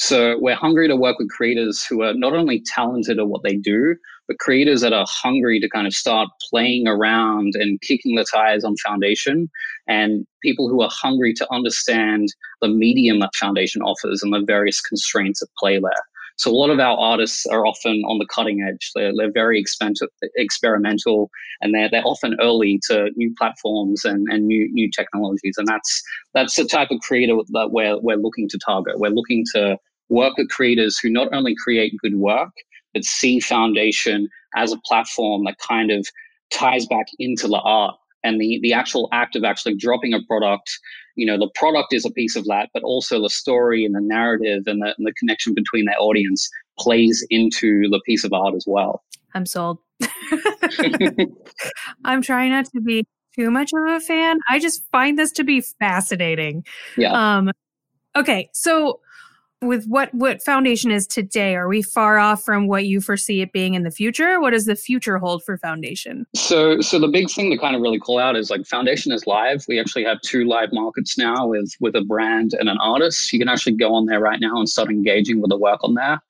So 0.01 0.37
we're 0.39 0.55
hungry 0.55 0.87
to 0.87 0.95
work 0.95 1.19
with 1.19 1.29
creators 1.29 1.83
who 1.83 2.03
are 2.03 2.13
not 2.13 2.33
only 2.33 2.61
talented 2.61 3.19
at 3.19 3.27
what 3.27 3.43
they 3.43 3.57
do, 3.57 3.95
but 4.29 4.39
creators 4.39 4.79
that 4.79 4.93
are 4.93 5.05
hungry 5.09 5.59
to 5.59 5.67
kind 5.69 5.87
of 5.87 5.93
start 5.93 6.29
playing 6.49 6.87
around 6.87 7.53
and 7.55 7.81
kicking 7.81 8.15
the 8.15 8.23
tires 8.23 8.63
on 8.63 8.75
Foundation, 8.77 9.49
and 9.87 10.25
people 10.41 10.69
who 10.69 10.81
are 10.81 10.89
hungry 10.89 11.33
to 11.33 11.51
understand 11.51 12.29
the 12.61 12.69
medium 12.69 13.19
that 13.19 13.35
Foundation 13.35 13.81
offers 13.81 14.23
and 14.23 14.33
the 14.33 14.41
various 14.45 14.79
constraints 14.79 15.41
at 15.41 15.49
play 15.59 15.79
there. 15.79 16.03
So 16.37 16.49
a 16.49 16.55
lot 16.55 16.69
of 16.69 16.79
our 16.79 16.95
artists 16.97 17.45
are 17.47 17.65
often 17.65 18.01
on 18.07 18.19
the 18.19 18.25
cutting 18.25 18.65
edge. 18.65 18.91
They're, 18.95 19.11
they're 19.13 19.33
very 19.33 19.61
experimental, 20.37 21.29
and 21.59 21.75
they're, 21.75 21.89
they're 21.89 22.07
often 22.07 22.37
early 22.39 22.79
to 22.89 23.09
new 23.17 23.33
platforms 23.37 24.05
and, 24.05 24.25
and 24.31 24.47
new 24.47 24.71
new 24.71 24.89
technologies. 24.89 25.55
And 25.57 25.67
that's 25.67 26.01
that's 26.33 26.55
the 26.55 26.63
type 26.63 26.91
of 26.91 27.01
creator 27.01 27.35
that 27.49 27.71
we're 27.73 27.99
we're 27.99 28.15
looking 28.15 28.47
to 28.47 28.59
target. 28.65 28.99
We're 28.99 29.11
looking 29.11 29.43
to 29.55 29.77
work 30.09 30.37
with 30.37 30.49
creators 30.49 30.97
who 30.97 31.09
not 31.09 31.29
only 31.33 31.55
create 31.55 31.93
good 32.01 32.15
work, 32.15 32.51
but 32.93 33.03
see 33.03 33.39
Foundation 33.39 34.27
as 34.55 34.71
a 34.71 34.79
platform 34.85 35.43
that 35.45 35.57
kind 35.59 35.91
of 35.91 36.07
ties 36.51 36.85
back 36.87 37.05
into 37.19 37.47
the 37.47 37.59
art 37.59 37.95
and 38.23 38.41
the, 38.41 38.59
the 38.61 38.73
actual 38.73 39.07
act 39.11 39.35
of 39.35 39.43
actually 39.43 39.75
dropping 39.75 40.13
a 40.13 40.19
product. 40.27 40.69
You 41.15 41.25
know, 41.25 41.37
the 41.37 41.49
product 41.55 41.93
is 41.93 42.05
a 42.05 42.11
piece 42.11 42.35
of 42.35 42.45
that, 42.45 42.69
but 42.73 42.83
also 42.83 43.21
the 43.21 43.29
story 43.29 43.85
and 43.85 43.95
the 43.95 44.01
narrative 44.01 44.63
and 44.65 44.81
the, 44.81 44.93
and 44.97 45.07
the 45.07 45.13
connection 45.13 45.53
between 45.53 45.85
their 45.85 45.99
audience 45.99 46.49
plays 46.77 47.25
into 47.29 47.89
the 47.89 48.01
piece 48.05 48.23
of 48.23 48.33
art 48.33 48.55
as 48.55 48.65
well. 48.67 49.03
I'm 49.35 49.45
sold. 49.45 49.77
I'm 52.03 52.21
trying 52.21 52.51
not 52.51 52.65
to 52.65 52.81
be 52.81 53.05
too 53.35 53.51
much 53.51 53.71
of 53.73 53.83
a 53.85 53.99
fan. 53.99 54.39
I 54.49 54.59
just 54.59 54.83
find 54.91 55.17
this 55.17 55.31
to 55.33 55.43
be 55.43 55.61
fascinating. 55.61 56.65
Yeah. 56.97 57.11
Um, 57.11 57.51
okay. 58.15 58.49
So 58.53 59.01
with 59.61 59.85
what 59.87 60.13
what 60.13 60.41
foundation 60.41 60.91
is 60.91 61.05
today? 61.05 61.55
Are 61.55 61.67
we 61.67 61.81
far 61.81 62.17
off 62.17 62.43
from 62.43 62.67
what 62.67 62.85
you 62.85 63.01
foresee 63.01 63.41
it 63.41 63.51
being 63.51 63.73
in 63.73 63.83
the 63.83 63.91
future? 63.91 64.39
What 64.39 64.51
does 64.51 64.65
the 64.65 64.75
future 64.75 65.17
hold 65.17 65.43
for 65.43 65.57
foundation? 65.57 66.25
So 66.35 66.81
so 66.81 66.99
the 66.99 67.07
big 67.07 67.29
thing 67.29 67.49
to 67.51 67.57
kind 67.57 67.75
of 67.75 67.81
really 67.81 67.99
call 67.99 68.19
out 68.19 68.35
is 68.35 68.49
like 68.49 68.65
foundation 68.65 69.11
is 69.11 69.27
live. 69.27 69.65
We 69.67 69.79
actually 69.79 70.05
have 70.05 70.21
two 70.21 70.45
live 70.45 70.69
markets 70.71 71.17
now 71.17 71.47
with 71.47 71.73
with 71.79 71.95
a 71.95 72.01
brand 72.01 72.53
and 72.53 72.69
an 72.69 72.77
artist. 72.81 73.31
You 73.33 73.39
can 73.39 73.49
actually 73.49 73.75
go 73.75 73.93
on 73.93 74.05
there 74.05 74.19
right 74.19 74.39
now 74.39 74.57
and 74.57 74.69
start 74.69 74.89
engaging 74.89 75.41
with 75.41 75.49
the 75.49 75.57
work 75.57 75.83
on 75.83 75.95
there 75.95 76.21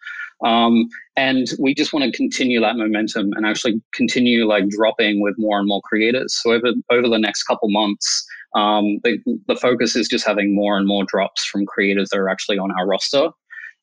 um, 0.44 0.90
and 1.18 1.48
we 1.60 1.74
just 1.74 1.92
want 1.92 2.06
to 2.06 2.16
continue 2.16 2.62
that 2.62 2.78
momentum 2.78 3.34
and 3.34 3.46
actually 3.46 3.82
continue 3.94 4.46
like 4.46 4.70
dropping 4.70 5.22
with 5.22 5.36
more 5.38 5.60
and 5.60 5.68
more 5.68 5.82
creators. 5.84 6.40
So 6.42 6.54
over 6.54 6.72
over 6.90 7.08
the 7.08 7.20
next 7.20 7.44
couple 7.44 7.70
months 7.70 8.26
um, 8.56 9.00
the, 9.04 9.18
the 9.48 9.56
focus 9.56 9.96
is 9.96 10.08
just 10.08 10.26
having 10.26 10.56
more 10.56 10.78
and 10.78 10.88
more 10.88 11.04
drops 11.08 11.46
from 11.46 11.66
creators 11.66 12.10
that 12.10 12.18
are 12.18 12.30
actually 12.30 12.58
on 12.58 12.72
our 12.80 12.88
roster. 12.88 13.30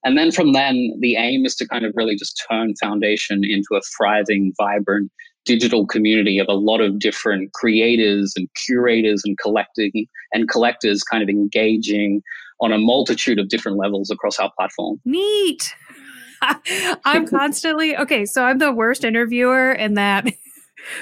And 0.04 0.16
then 0.16 0.30
from 0.30 0.52
then, 0.52 0.92
the 1.00 1.16
aim 1.16 1.44
is 1.44 1.54
to 1.56 1.66
kind 1.66 1.84
of 1.84 1.92
really 1.96 2.16
just 2.16 2.42
turn 2.48 2.74
Foundation 2.76 3.42
into 3.44 3.74
a 3.74 3.80
thriving, 3.96 4.52
vibrant 4.56 5.10
digital 5.44 5.86
community 5.86 6.38
of 6.38 6.46
a 6.48 6.54
lot 6.54 6.80
of 6.80 6.98
different 6.98 7.52
creators 7.52 8.34
and 8.36 8.48
curators 8.66 9.22
and 9.24 9.38
collecting 9.38 10.06
and 10.32 10.48
collectors 10.48 11.02
kind 11.02 11.22
of 11.22 11.28
engaging 11.28 12.22
on 12.60 12.72
a 12.72 12.78
multitude 12.78 13.38
of 13.38 13.48
different 13.48 13.78
levels 13.78 14.10
across 14.10 14.38
our 14.38 14.50
platform. 14.56 15.00
Neat. 15.04 15.74
I'm 17.04 17.26
constantly 17.28 17.96
okay. 17.96 18.26
So 18.26 18.44
I'm 18.44 18.58
the 18.58 18.72
worst 18.72 19.04
interviewer 19.04 19.72
in 19.72 19.94
that 19.94 20.26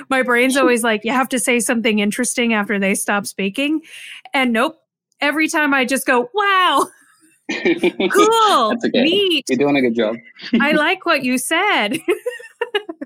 my 0.09 0.23
brain's 0.23 0.57
always 0.57 0.83
like, 0.83 1.05
you 1.05 1.13
have 1.13 1.29
to 1.31 1.39
say 1.39 1.61
something 1.61 1.99
interesting 1.99 2.53
after 2.53 2.79
they 2.79 2.95
stop 2.95 3.27
speaking. 3.27 3.81
And 4.33 4.53
nope. 4.53 4.81
Every 5.21 5.49
time 5.49 5.73
I 5.73 5.85
just 5.85 6.07
go, 6.07 6.29
wow, 6.35 6.87
cool, 7.51 8.73
okay. 8.85 9.03
neat. 9.03 9.45
You're 9.49 9.59
doing 9.59 9.77
a 9.77 9.81
good 9.81 9.95
job. 9.95 10.17
I 10.61 10.73
like 10.73 11.07
what 11.07 11.23
you 11.23 11.39
said. 11.39 11.99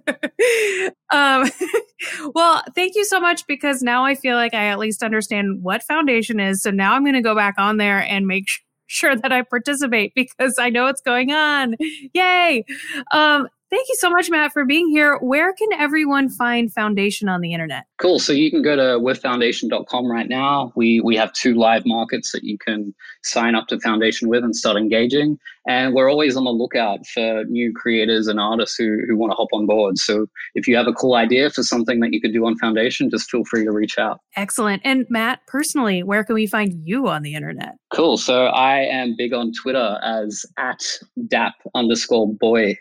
um, 1.10 1.50
well, 2.34 2.62
thank 2.74 2.94
you 2.94 3.04
so 3.04 3.20
much 3.20 3.46
because 3.46 3.82
now 3.82 4.04
I 4.04 4.14
feel 4.14 4.36
like 4.36 4.54
I 4.54 4.66
at 4.66 4.78
least 4.78 5.02
understand 5.02 5.62
what 5.62 5.82
foundation 5.82 6.40
is. 6.40 6.62
So 6.62 6.70
now 6.70 6.94
I'm 6.94 7.02
going 7.02 7.14
to 7.14 7.22
go 7.22 7.34
back 7.34 7.54
on 7.58 7.76
there 7.76 8.00
and 8.00 8.26
make 8.26 8.48
sure 8.86 9.16
that 9.16 9.32
I 9.32 9.42
participate 9.42 10.14
because 10.14 10.58
I 10.58 10.70
know 10.70 10.84
what's 10.84 11.02
going 11.02 11.32
on. 11.32 11.76
Yay! 12.14 12.64
Um, 13.10 13.48
Thank 13.70 13.88
you 13.88 13.96
so 13.96 14.08
much, 14.08 14.30
Matt, 14.30 14.52
for 14.52 14.64
being 14.64 14.88
here. 14.88 15.18
Where 15.18 15.52
can 15.52 15.68
everyone 15.74 16.30
find 16.30 16.72
Foundation 16.72 17.28
on 17.28 17.42
the 17.42 17.52
internet? 17.52 17.84
Cool. 17.98 18.18
So 18.18 18.32
you 18.32 18.50
can 18.50 18.62
go 18.62 18.76
to 18.76 18.98
withfoundation.com 18.98 20.10
right 20.10 20.28
now. 20.28 20.72
We 20.74 21.00
we 21.00 21.16
have 21.16 21.32
two 21.34 21.54
live 21.54 21.82
markets 21.84 22.32
that 22.32 22.44
you 22.44 22.56
can 22.56 22.94
sign 23.24 23.54
up 23.54 23.66
to 23.68 23.78
Foundation 23.80 24.28
with 24.28 24.42
and 24.42 24.56
start 24.56 24.78
engaging. 24.78 25.38
And 25.66 25.94
we're 25.94 26.10
always 26.10 26.34
on 26.34 26.44
the 26.44 26.50
lookout 26.50 27.06
for 27.08 27.44
new 27.44 27.74
creators 27.74 28.26
and 28.26 28.40
artists 28.40 28.76
who, 28.76 29.00
who 29.06 29.18
want 29.18 29.32
to 29.32 29.36
hop 29.36 29.48
on 29.52 29.66
board. 29.66 29.98
So 29.98 30.26
if 30.54 30.66
you 30.66 30.74
have 30.76 30.86
a 30.86 30.94
cool 30.94 31.14
idea 31.14 31.50
for 31.50 31.62
something 31.62 32.00
that 32.00 32.14
you 32.14 32.22
could 32.22 32.32
do 32.32 32.46
on 32.46 32.56
Foundation, 32.56 33.10
just 33.10 33.30
feel 33.30 33.44
free 33.44 33.64
to 33.64 33.70
reach 33.70 33.98
out. 33.98 34.20
Excellent. 34.34 34.80
And 34.84 35.04
Matt, 35.10 35.40
personally, 35.46 36.02
where 36.02 36.24
can 36.24 36.36
we 36.36 36.46
find 36.46 36.72
you 36.88 37.08
on 37.08 37.22
the 37.22 37.34
internet? 37.34 37.74
Cool. 37.92 38.16
So 38.16 38.46
I 38.46 38.78
am 38.78 39.14
big 39.18 39.34
on 39.34 39.52
Twitter 39.52 39.98
as 40.02 40.46
at 40.56 40.82
dap 41.26 41.54
underscore 41.74 42.32
boy. 42.32 42.76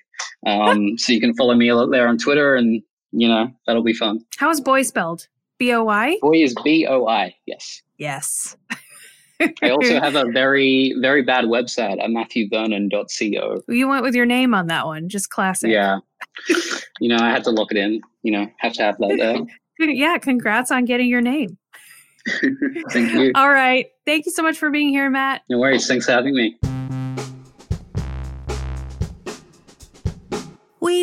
Um, 0.45 0.97
so 0.97 1.13
you 1.13 1.19
can 1.19 1.33
follow 1.35 1.55
me 1.55 1.67
there 1.91 2.07
on 2.07 2.17
Twitter, 2.17 2.55
and 2.55 2.81
you 3.11 3.27
know 3.27 3.49
that'll 3.65 3.83
be 3.83 3.93
fun. 3.93 4.19
How 4.37 4.49
is 4.49 4.61
boy 4.61 4.83
spelled? 4.83 5.27
B 5.57 5.73
O 5.73 5.87
I. 5.87 6.17
Boy 6.21 6.43
is 6.43 6.55
B 6.63 6.85
O 6.87 7.07
I. 7.07 7.35
Yes. 7.45 7.81
Yes. 7.97 8.55
I 9.39 9.69
also 9.69 9.99
have 10.01 10.15
a 10.15 10.25
very, 10.31 10.95
very 10.99 11.23
bad 11.23 11.45
website 11.45 12.01
at 12.01 12.09
matthewvernon.co. 12.09 13.61
You 13.67 13.87
went 13.87 14.03
with 14.03 14.15
your 14.15 14.25
name 14.25 14.53
on 14.53 14.67
that 14.67 14.85
one, 14.85 15.09
just 15.09 15.29
classic. 15.29 15.71
Yeah. 15.71 15.99
you 16.99 17.09
know, 17.09 17.17
I 17.23 17.29
had 17.29 17.43
to 17.45 17.51
lock 17.51 17.71
it 17.71 17.77
in. 17.77 18.01
You 18.23 18.31
know, 18.31 18.47
have 18.59 18.73
to 18.73 18.83
have 18.83 18.97
that 18.99 19.47
there. 19.79 19.89
yeah, 19.89 20.17
congrats 20.17 20.71
on 20.71 20.85
getting 20.85 21.07
your 21.07 21.21
name. 21.21 21.57
Thank 22.91 23.13
you. 23.13 23.31
All 23.35 23.49
right. 23.49 23.87
Thank 24.05 24.25
you 24.25 24.31
so 24.31 24.43
much 24.43 24.57
for 24.57 24.69
being 24.69 24.89
here, 24.89 25.09
Matt. 25.09 25.43
No 25.49 25.59
worries. 25.59 25.87
Thanks 25.87 26.05
for 26.05 26.11
having 26.11 26.35
me. 26.35 26.57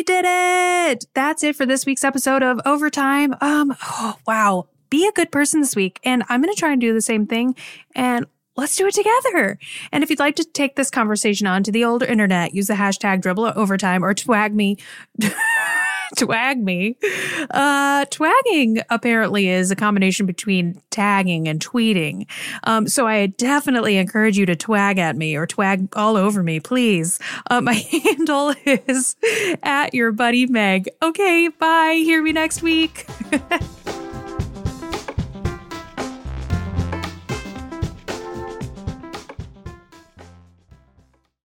Did 0.05 0.25
it. 0.27 1.05
That's 1.15 1.43
it 1.43 1.55
for 1.55 1.65
this 1.65 1.85
week's 1.85 2.03
episode 2.03 2.43
of 2.43 2.61
Overtime. 2.63 3.35
Um, 3.41 3.75
oh, 3.83 4.15
wow. 4.27 4.67
Be 4.91 5.07
a 5.07 5.11
good 5.11 5.31
person 5.31 5.61
this 5.61 5.75
week. 5.75 5.99
And 6.03 6.23
I'm 6.29 6.43
going 6.43 6.53
to 6.53 6.59
try 6.59 6.71
and 6.71 6.79
do 6.79 6.93
the 6.93 7.01
same 7.01 7.25
thing. 7.25 7.55
And 7.95 8.27
let's 8.55 8.75
do 8.75 8.85
it 8.85 8.93
together. 8.93 9.57
And 9.91 10.03
if 10.03 10.11
you'd 10.11 10.19
like 10.19 10.35
to 10.35 10.43
take 10.45 10.75
this 10.75 10.91
conversation 10.91 11.47
on 11.47 11.63
to 11.63 11.71
the 11.71 11.83
older 11.85 12.05
internet, 12.05 12.53
use 12.53 12.67
the 12.67 12.75
hashtag 12.75 13.21
dribbble 13.21 13.55
overtime 13.55 14.05
or 14.05 14.13
twag 14.13 14.53
me. 14.53 14.77
twag 16.25 16.61
me. 16.61 16.97
Uh, 17.51 18.05
twagging 18.05 18.81
apparently 18.89 19.49
is 19.49 19.71
a 19.71 19.75
combination 19.75 20.25
between 20.25 20.81
tagging 20.89 21.47
and 21.47 21.59
tweeting. 21.59 22.27
Um, 22.63 22.87
so 22.87 23.07
I 23.07 23.27
definitely 23.27 23.97
encourage 23.97 24.37
you 24.37 24.45
to 24.45 24.55
twag 24.55 24.97
at 24.97 25.15
me 25.15 25.35
or 25.35 25.45
twag 25.45 25.89
all 25.95 26.17
over 26.17 26.41
me, 26.43 26.59
please. 26.59 27.19
Uh, 27.49 27.61
my 27.61 27.73
handle 28.03 28.53
is 28.65 29.15
at 29.63 29.93
your 29.93 30.11
buddy 30.11 30.45
Meg. 30.45 30.89
Okay, 31.01 31.49
bye. 31.49 32.01
Hear 32.03 32.21
me 32.21 32.31
next 32.31 32.61
week. 32.61 33.07